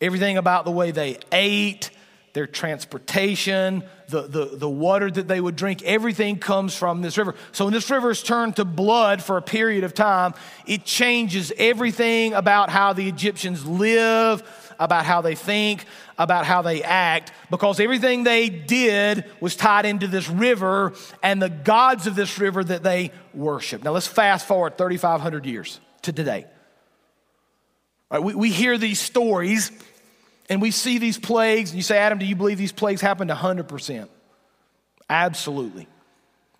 Everything 0.00 0.36
about 0.36 0.64
the 0.64 0.70
way 0.70 0.90
they 0.90 1.18
ate, 1.30 1.90
their 2.32 2.46
transportation, 2.46 3.82
the, 4.08 4.22
the, 4.22 4.44
the 4.56 4.68
water 4.68 5.10
that 5.10 5.28
they 5.28 5.40
would 5.40 5.56
drink, 5.56 5.82
everything 5.82 6.38
comes 6.38 6.74
from 6.74 7.02
this 7.02 7.18
river. 7.18 7.34
So 7.52 7.64
when 7.64 7.74
this 7.74 7.90
river 7.90 8.10
is 8.10 8.22
turned 8.22 8.56
to 8.56 8.64
blood 8.64 9.22
for 9.22 9.36
a 9.36 9.42
period 9.42 9.84
of 9.84 9.94
time, 9.94 10.34
it 10.66 10.84
changes 10.84 11.52
everything 11.56 12.32
about 12.32 12.70
how 12.70 12.92
the 12.92 13.08
Egyptians 13.08 13.66
live, 13.66 14.42
about 14.80 15.04
how 15.04 15.20
they 15.20 15.36
think, 15.36 15.84
about 16.18 16.46
how 16.46 16.62
they 16.62 16.82
act, 16.82 17.32
because 17.50 17.78
everything 17.78 18.24
they 18.24 18.48
did 18.48 19.24
was 19.40 19.54
tied 19.54 19.84
into 19.84 20.08
this 20.08 20.28
river 20.28 20.94
and 21.22 21.40
the 21.40 21.50
gods 21.50 22.08
of 22.08 22.16
this 22.16 22.38
river 22.38 22.64
that 22.64 22.82
they 22.82 23.12
worship. 23.34 23.84
Now 23.84 23.92
let's 23.92 24.08
fast 24.08 24.48
forward 24.48 24.76
3,500 24.78 25.46
years 25.46 25.78
to 26.02 26.12
today. 26.12 26.46
Right, 28.10 28.22
we, 28.22 28.34
we 28.34 28.50
hear 28.50 28.76
these 28.78 28.98
stories 28.98 29.70
and 30.48 30.60
we 30.60 30.72
see 30.72 30.98
these 30.98 31.16
plagues, 31.16 31.70
and 31.70 31.76
you 31.76 31.82
say, 31.84 31.98
Adam, 31.98 32.18
do 32.18 32.26
you 32.26 32.34
believe 32.34 32.58
these 32.58 32.72
plagues 32.72 33.00
happened 33.00 33.30
100%? 33.30 34.08
Absolutely. 35.08 35.86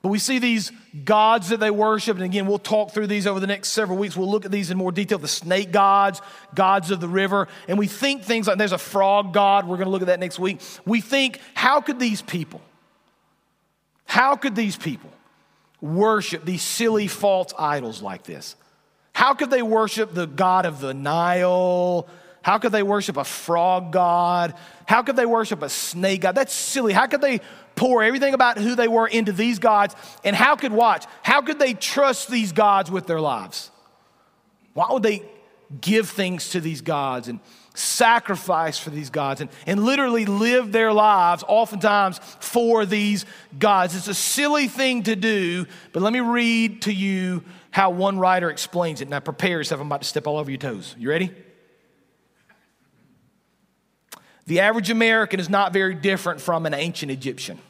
But 0.03 0.09
we 0.09 0.19
see 0.19 0.39
these 0.39 0.73
gods 1.05 1.51
that 1.51 1.61
they 1.61 1.71
worship, 1.71 2.17
and 2.17 2.25
again, 2.25 2.47
we'll 2.47 2.59
talk 2.59 2.93
through 2.93 3.07
these 3.07 3.27
over 3.27 3.39
the 3.39 3.47
next 3.47 3.69
several 3.69 3.99
weeks. 3.99 4.17
We'll 4.17 4.31
look 4.31 4.47
at 4.47 4.51
these 4.51 4.71
in 4.71 4.79
more 4.79 4.93
detail 4.93 5.19
the 5.19 5.29
snake 5.29 5.73
gods, 5.73 6.23
gods 6.55 6.91
of 6.91 7.01
the 7.01 7.09
river, 7.09 7.49
and 7.69 7.79
we 7.79 7.87
think 7.87 8.23
things 8.23 8.47
like 8.47 8.57
there's 8.57 8.73
a 8.73 8.79
frog 8.79 9.35
god. 9.35 9.67
We're 9.67 9.77
going 9.77 9.87
to 9.87 9.91
look 9.91 10.01
at 10.01 10.09
that 10.09 10.21
next 10.21 10.39
week. 10.39 10.61
We 10.87 11.03
think, 11.03 11.39
how 11.53 11.83
could 11.83 11.99
these 11.99 12.23
people, 12.23 12.63
how 14.07 14.37
could 14.37 14.57
these 14.57 14.77
people 14.77 15.11
worship 15.83 16.47
these 16.47 16.63
silly 16.63 17.07
false 17.07 17.53
idols 17.59 18.01
like 18.01 18.23
this? 18.23 18.57
How 19.13 19.35
could 19.35 19.51
they 19.51 19.63
worship 19.63 20.15
the 20.15 20.27
God 20.27 20.65
of 20.65 20.81
the 20.81 20.95
Nile? 20.95 22.09
How 22.43 22.59
could 22.59 22.73
they 22.73 22.83
worship 22.83 23.17
a 23.17 23.25
frog 23.25 23.93
god? 23.93 24.55
How 24.87 25.03
could 25.03 25.17
they 25.17 25.27
worship 25.27 25.63
a 25.63 25.69
snake 25.69 26.23
god? 26.23 26.35
That's 26.35 26.53
silly. 26.53 26.93
How 26.93 27.07
could 27.07 27.21
they 27.21 27.41
pour 27.75 28.03
everything 28.03 28.35
about 28.35 28.59
who 28.59 28.75
they 28.75 28.89
were 28.89 29.07
into 29.07 29.33
these 29.33 29.59
gods? 29.59 29.95
And 30.25 30.35
how 30.35 30.57
could, 30.57 30.73
watch, 30.73 31.05
how 31.23 31.43
could 31.43 31.59
they 31.59 31.75
trust 31.75 32.31
these 32.31 32.53
gods 32.53 32.91
with 32.91 33.07
their 33.07 33.21
lives? 33.21 33.71
Why 34.73 34.87
would 34.91 35.03
they 35.03 35.23
give 35.81 36.09
things 36.09 36.51
to 36.51 36.61
these 36.61 36.81
gods 36.81 37.29
and 37.29 37.41
sacrifice 37.75 38.79
for 38.79 38.91
these 38.91 39.11
gods 39.11 39.41
and, 39.41 39.51
and 39.67 39.85
literally 39.85 40.25
live 40.25 40.73
their 40.73 40.93
lives 40.93 41.45
oftentimes 41.47 42.19
for 42.41 42.87
these 42.87 43.27
gods? 43.59 43.95
It's 43.95 44.09
a 44.09 44.15
silly 44.15 44.67
thing 44.67 45.03
to 45.05 45.15
do, 45.15 45.67
but 45.93 46.03
let 46.03 46.13
me 46.13 46.21
read 46.21 46.83
to 46.83 46.93
you 46.93 47.45
how 47.71 47.91
one 47.91 48.19
writer 48.19 48.51
explains 48.51 49.03
it. 49.03 49.09
Now, 49.09 49.21
prepare 49.21 49.59
yourself. 49.59 49.81
I'm 49.81 49.87
about 49.87 50.03
to 50.03 50.09
step 50.09 50.27
all 50.27 50.39
over 50.39 50.51
your 50.51 50.59
toes. 50.59 50.97
You 50.99 51.11
ready? 51.11 51.31
The 54.51 54.59
average 54.59 54.91
American 54.91 55.39
is 55.39 55.49
not 55.49 55.73
very 55.73 55.95
different 55.95 56.41
from 56.41 56.67
an 56.67 56.75
ancient 56.75 57.13
Egyptian. 57.13 57.61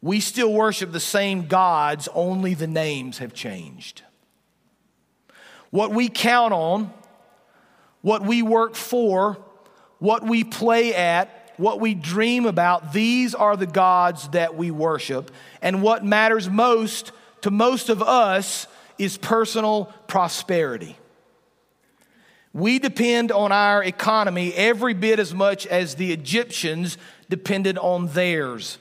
We 0.00 0.20
still 0.20 0.52
worship 0.52 0.92
the 0.92 1.00
same 1.00 1.48
gods, 1.48 2.08
only 2.14 2.54
the 2.54 2.68
names 2.68 3.18
have 3.18 3.34
changed. 3.34 4.02
What 5.70 5.90
we 5.90 6.08
count 6.08 6.52
on, 6.52 6.92
what 8.00 8.22
we 8.22 8.42
work 8.42 8.76
for, 8.76 9.38
what 9.98 10.22
we 10.22 10.44
play 10.44 10.94
at, 10.94 11.52
what 11.56 11.80
we 11.80 11.94
dream 11.94 12.46
about, 12.46 12.92
these 12.92 13.34
are 13.34 13.56
the 13.56 13.66
gods 13.66 14.28
that 14.28 14.54
we 14.54 14.70
worship. 14.70 15.32
And 15.62 15.82
what 15.82 16.04
matters 16.04 16.48
most 16.48 17.10
to 17.40 17.50
most 17.50 17.88
of 17.88 18.00
us 18.00 18.68
is 18.98 19.18
personal 19.18 19.86
prosperity. 20.06 20.96
We 22.54 22.78
depend 22.78 23.32
on 23.32 23.50
our 23.50 23.82
economy 23.82 24.52
every 24.52 24.94
bit 24.94 25.18
as 25.18 25.32
much 25.32 25.66
as 25.66 25.94
the 25.94 26.12
Egyptians 26.12 26.98
depended 27.30 27.78
on 27.78 28.08
theirs. 28.08 28.78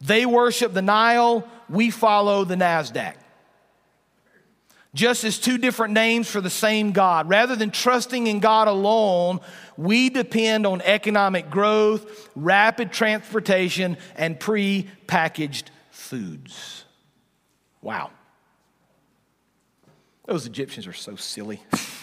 They 0.00 0.24
worship 0.24 0.72
the 0.72 0.82
Nile, 0.82 1.46
we 1.68 1.90
follow 1.90 2.44
the 2.44 2.54
NASDAQ. 2.54 3.14
Just 4.94 5.24
as 5.24 5.38
two 5.38 5.58
different 5.58 5.94
names 5.94 6.28
for 6.28 6.40
the 6.40 6.50
same 6.50 6.92
God. 6.92 7.28
Rather 7.28 7.56
than 7.56 7.70
trusting 7.70 8.26
in 8.26 8.40
God 8.40 8.68
alone, 8.68 9.40
we 9.76 10.10
depend 10.10 10.66
on 10.66 10.82
economic 10.82 11.50
growth, 11.50 12.30
rapid 12.36 12.92
transportation, 12.92 13.96
and 14.16 14.38
pre 14.38 14.86
packaged 15.06 15.70
foods. 15.90 16.84
Wow. 17.80 18.10
Those 20.26 20.46
Egyptians 20.46 20.86
are 20.86 20.92
so 20.92 21.16
silly. 21.16 21.62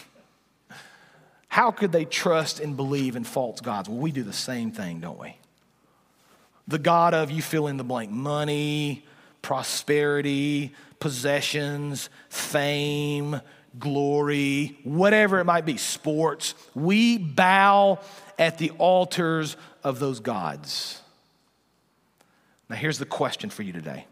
How 1.50 1.72
could 1.72 1.92
they 1.92 2.06
trust 2.06 2.60
and 2.60 2.78
believe 2.78 3.16
in 3.16 3.26
false 3.26 3.60
gods? 3.60 3.90
Well, 3.90 3.98
we 3.98 4.12
do 4.12 4.24
the 4.24 4.32
same 4.34 4.72
thing, 4.72 5.02
don't 5.02 5.20
we? 5.20 5.36
the 6.70 6.78
God 6.78 7.16
of 7.16 7.32
you 7.32 7.42
fill 7.42 7.68
in 7.68 7.78
the 7.78 7.84
blank 7.84 8.12
money, 8.12 9.04
prosperity, 9.42 10.72
possessions, 11.00 12.10
fame, 12.30 13.42
glory, 13.80 14.78
whatever 14.84 15.40
it 15.40 15.46
might 15.46 15.66
be, 15.66 15.78
sports. 15.78 16.54
We 16.76 17.18
bow 17.18 18.00
at 18.38 18.60
the 18.60 18.70
altars 18.78 19.58
of 19.84 20.00
those 20.00 20.20
gods. 20.20 21.02
Now, 22.70 22.76
here's 22.76 23.00
the 23.00 23.06
question 23.06 23.50
for 23.50 23.64
you 23.64 23.74
today 23.74 24.06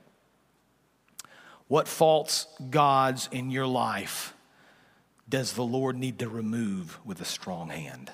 What 1.68 1.88
false 1.88 2.48
gods 2.72 3.30
in 3.32 3.52
your 3.52 3.68
life 3.68 4.34
does 5.30 5.54
the 5.54 5.64
Lord 5.64 5.98
need 5.98 6.20
to 6.20 6.30
remove 6.30 7.00
with 7.06 7.22
a 7.22 7.26
strong 7.26 7.70
hand? 7.70 8.12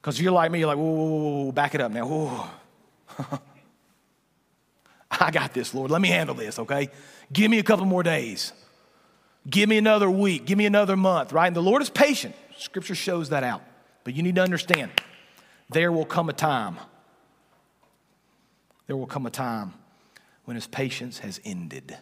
Because 0.00 0.20
you're 0.20 0.32
like 0.32 0.50
me, 0.50 0.58
you're 0.58 0.68
like, 0.68 0.78
whoa, 0.78 0.92
whoa, 0.92 1.44
whoa, 1.44 1.52
back 1.52 1.74
it 1.74 1.80
up 1.80 1.92
now. 1.92 2.06
Whoa. 2.06 2.46
I 5.10 5.30
got 5.30 5.54
this, 5.54 5.74
Lord. 5.74 5.90
Let 5.90 6.00
me 6.00 6.08
handle 6.08 6.34
this, 6.34 6.58
okay? 6.58 6.88
Give 7.32 7.50
me 7.50 7.58
a 7.58 7.62
couple 7.62 7.84
more 7.84 8.02
days. 8.02 8.52
Give 9.48 9.68
me 9.68 9.78
another 9.78 10.10
week. 10.10 10.44
Give 10.44 10.58
me 10.58 10.66
another 10.66 10.96
month, 10.96 11.32
right? 11.32 11.46
And 11.46 11.54
the 11.54 11.62
Lord 11.62 11.82
is 11.82 11.90
patient. 11.90 12.34
Scripture 12.56 12.94
shows 12.94 13.28
that 13.28 13.44
out. 13.44 13.62
But 14.04 14.14
you 14.14 14.22
need 14.22 14.34
to 14.36 14.42
understand 14.42 14.90
there 15.68 15.92
will 15.92 16.04
come 16.04 16.28
a 16.28 16.32
time. 16.32 16.78
There 18.86 18.96
will 18.96 19.06
come 19.06 19.26
a 19.26 19.30
time 19.30 19.74
when 20.44 20.56
his 20.56 20.66
patience 20.66 21.20
has 21.20 21.40
ended. 21.44 21.96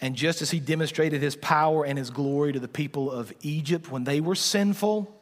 And 0.00 0.14
just 0.14 0.42
as 0.42 0.50
he 0.50 0.60
demonstrated 0.60 1.22
his 1.22 1.36
power 1.36 1.84
and 1.84 1.98
his 1.98 2.10
glory 2.10 2.52
to 2.52 2.60
the 2.60 2.68
people 2.68 3.10
of 3.10 3.32
Egypt 3.42 3.90
when 3.90 4.04
they 4.04 4.20
were 4.20 4.34
sinful, 4.34 5.12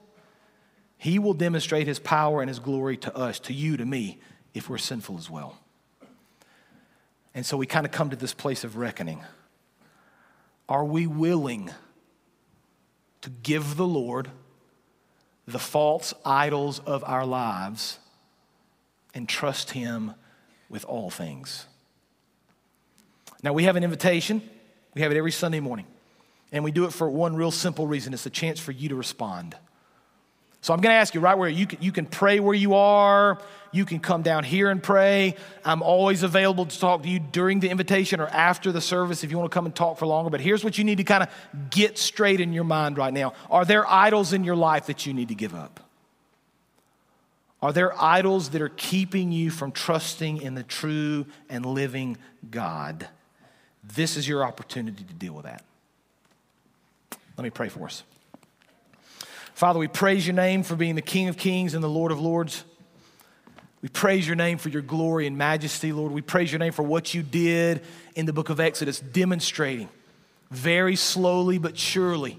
he 0.99 1.19
will 1.19 1.35
demonstrate 1.35 1.87
his 1.87 1.99
power 1.99 2.41
and 2.41 2.49
his 2.49 2.59
glory 2.59 2.97
to 2.99 3.17
us, 3.17 3.39
to 3.41 3.53
you, 3.53 3.77
to 3.77 3.85
me, 3.85 4.19
if 4.53 4.69
we're 4.69 4.79
sinful 4.79 5.17
as 5.19 5.31
well. 5.31 5.59
And 7.35 7.45
so 7.45 7.57
we 7.57 7.67
kind 7.67 7.85
of 7.85 7.93
come 7.93 8.11
to 8.11 8.17
this 8.17 8.33
place 8.33 8.65
of 8.65 8.77
reckoning. 8.77 9.23
Are 10.69 10.85
we 10.85 11.07
willing 11.07 11.71
to 13.21 13.31
give 13.31 13.77
the 13.77 13.87
Lord 13.87 14.31
the 15.47 15.59
false 15.59 16.15
idols 16.25 16.79
of 16.81 17.05
our 17.05 17.27
lives 17.27 17.99
and 19.13 19.29
trust 19.29 19.73
Him 19.73 20.15
with 20.69 20.85
all 20.85 21.11
things? 21.11 21.67
Now, 23.43 23.53
we 23.53 23.65
have 23.65 23.77
an 23.77 23.85
invitation. 23.85 24.41
We 24.95 25.03
have 25.03 25.13
it 25.13 25.17
every 25.17 25.33
Sunday 25.33 25.61
morning. 25.61 25.87
And 26.53 26.63
we 26.63 26.71
do 26.71 26.85
it 26.85 26.93
for 26.93 27.11
one 27.11 27.35
real 27.35 27.51
simple 27.51 27.87
reason 27.87 28.15
it's 28.15 28.27
a 28.27 28.31
chance 28.31 28.61
for 28.61 28.73
you 28.73 28.91
to 28.91 28.95
respond. 28.95 29.57
So 30.61 30.73
I'm 30.73 30.81
going 30.81 30.93
to 30.93 30.97
ask 30.97 31.15
you 31.15 31.21
right 31.21 31.37
where 31.37 31.49
you 31.49 31.67
can, 31.67 31.83
you 31.83 31.93
can 31.93 32.07
pray 32.07 32.41
where 32.41 32.55
you 32.55 32.75
are. 32.75 33.39
You 33.71 33.85
can 33.85 33.99
come 33.99 34.23
down 34.23 34.45
here 34.45 34.71
and 34.71 34.83
pray. 34.83 35.35
I'm 35.63 35.83
always 35.83 36.23
available 36.23 36.65
to 36.65 36.79
talk 36.79 37.03
to 37.03 37.09
you 37.09 37.19
during 37.19 37.61
the 37.61 37.69
invitation 37.69 38.19
or 38.19 38.29
after 38.29 38.73
the 38.73 38.81
service 38.81 39.25
if 39.25 39.31
you 39.31 39.37
want 39.37 39.51
to 39.51 39.55
come 39.55 39.67
and 39.67 39.75
talk 39.75 39.99
for 39.99 40.07
longer. 40.07 40.31
But 40.31 40.41
here's 40.41 40.65
what 40.65 40.79
you 40.79 40.85
need 40.85 40.99
to 40.99 41.05
kind 41.05 41.25
of 41.25 41.71
get 41.71 41.99
straight 41.99 42.41
in 42.41 42.55
your 42.55 42.65
mind 42.65 42.97
right 42.97 43.13
now 43.13 43.35
Are 43.51 43.67
there 43.67 43.87
idols 43.87 44.33
in 44.33 44.45
your 44.45 44.57
life 44.57 44.87
that 44.87 45.05
you 45.05 45.13
need 45.13 45.29
to 45.29 45.35
give 45.35 45.55
up? 45.55 45.81
Are 47.61 47.73
there 47.73 48.01
idols 48.01 48.51
that 48.51 48.63
are 48.63 48.71
keeping 48.71 49.33
you 49.33 49.51
from 49.51 49.73
trusting 49.73 50.41
in 50.41 50.55
the 50.55 50.63
true 50.63 51.27
and 51.51 51.67
living 51.67 52.17
God? 52.51 53.09
This 53.93 54.17
is 54.17 54.27
your 54.27 54.45
opportunity 54.45 55.05
to 55.05 55.15
deal 55.15 55.35
with 55.35 55.45
that. 55.45 55.65
Let 57.37 57.45
me 57.45 57.51
pray 57.51 57.69
for 57.69 57.85
us. 57.85 58.03
Father, 59.55 59.79
we 59.79 59.89
praise 59.89 60.27
your 60.27 60.35
name 60.35 60.63
for 60.63 60.77
being 60.77 60.95
the 60.95 61.03
King 61.03 61.29
of 61.29 61.37
Kings 61.37 61.75
and 61.75 61.85
the 61.85 61.89
Lord 61.89 62.11
of 62.11 62.21
Lords. 62.21 62.65
We 63.83 63.89
praise 63.89 64.27
your 64.27 64.37
name 64.37 64.59
for 64.59 64.69
your 64.71 64.83
glory 64.83 65.27
and 65.27 65.37
majesty, 65.37 65.93
Lord. 65.93 66.11
We 66.11 66.23
praise 66.23 66.51
your 66.51 66.59
name 66.59 66.73
for 66.73 66.83
what 66.83 67.13
you 67.13 67.23
did 67.23 67.83
in 68.15 68.27
the 68.27 68.33
book 68.33 68.49
of 68.49 68.59
Exodus, 68.59 68.99
demonstrating 68.99 69.89
very 70.51 70.97
slowly 70.97 71.59
but 71.59 71.77
surely 71.77 72.39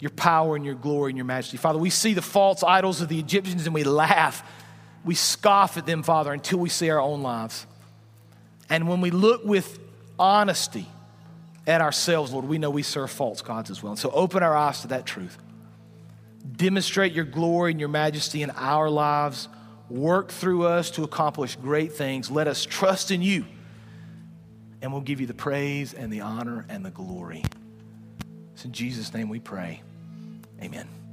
your 0.00 0.10
power 0.10 0.56
and 0.56 0.64
your 0.64 0.74
glory 0.74 1.10
and 1.10 1.18
your 1.18 1.26
majesty. 1.26 1.56
Father, 1.56 1.78
we 1.78 1.90
see 1.90 2.14
the 2.14 2.22
false 2.22 2.62
idols 2.62 3.00
of 3.00 3.08
the 3.08 3.18
Egyptians 3.18 3.66
and 3.66 3.74
we 3.74 3.84
laugh. 3.84 4.42
We 5.04 5.14
scoff 5.14 5.76
at 5.76 5.86
them, 5.86 6.02
Father, 6.02 6.32
until 6.32 6.58
we 6.58 6.68
see 6.68 6.90
our 6.90 7.00
own 7.00 7.22
lives. 7.22 7.66
And 8.70 8.88
when 8.88 9.00
we 9.00 9.10
look 9.10 9.44
with 9.44 9.78
honesty 10.18 10.86
at 11.66 11.80
ourselves, 11.80 12.32
Lord, 12.32 12.46
we 12.46 12.58
know 12.58 12.70
we 12.70 12.82
serve 12.82 13.10
false 13.10 13.42
gods 13.42 13.70
as 13.70 13.82
well. 13.82 13.92
And 13.92 13.98
so 13.98 14.10
open 14.10 14.42
our 14.42 14.54
eyes 14.54 14.82
to 14.82 14.88
that 14.88 15.06
truth. 15.06 15.38
Demonstrate 16.56 17.12
your 17.12 17.24
glory 17.24 17.70
and 17.70 17.80
your 17.80 17.88
majesty 17.88 18.42
in 18.42 18.50
our 18.50 18.90
lives. 18.90 19.48
Work 19.88 20.30
through 20.30 20.64
us 20.64 20.90
to 20.92 21.04
accomplish 21.04 21.56
great 21.56 21.92
things. 21.92 22.30
Let 22.30 22.48
us 22.48 22.64
trust 22.64 23.10
in 23.10 23.22
you. 23.22 23.44
And 24.82 24.92
we'll 24.92 25.02
give 25.02 25.20
you 25.20 25.26
the 25.26 25.34
praise 25.34 25.94
and 25.94 26.12
the 26.12 26.20
honor 26.20 26.66
and 26.68 26.84
the 26.84 26.90
glory. 26.90 27.42
It's 28.52 28.64
in 28.64 28.72
Jesus' 28.72 29.12
name 29.14 29.28
we 29.28 29.40
pray. 29.40 29.82
Amen. 30.62 31.03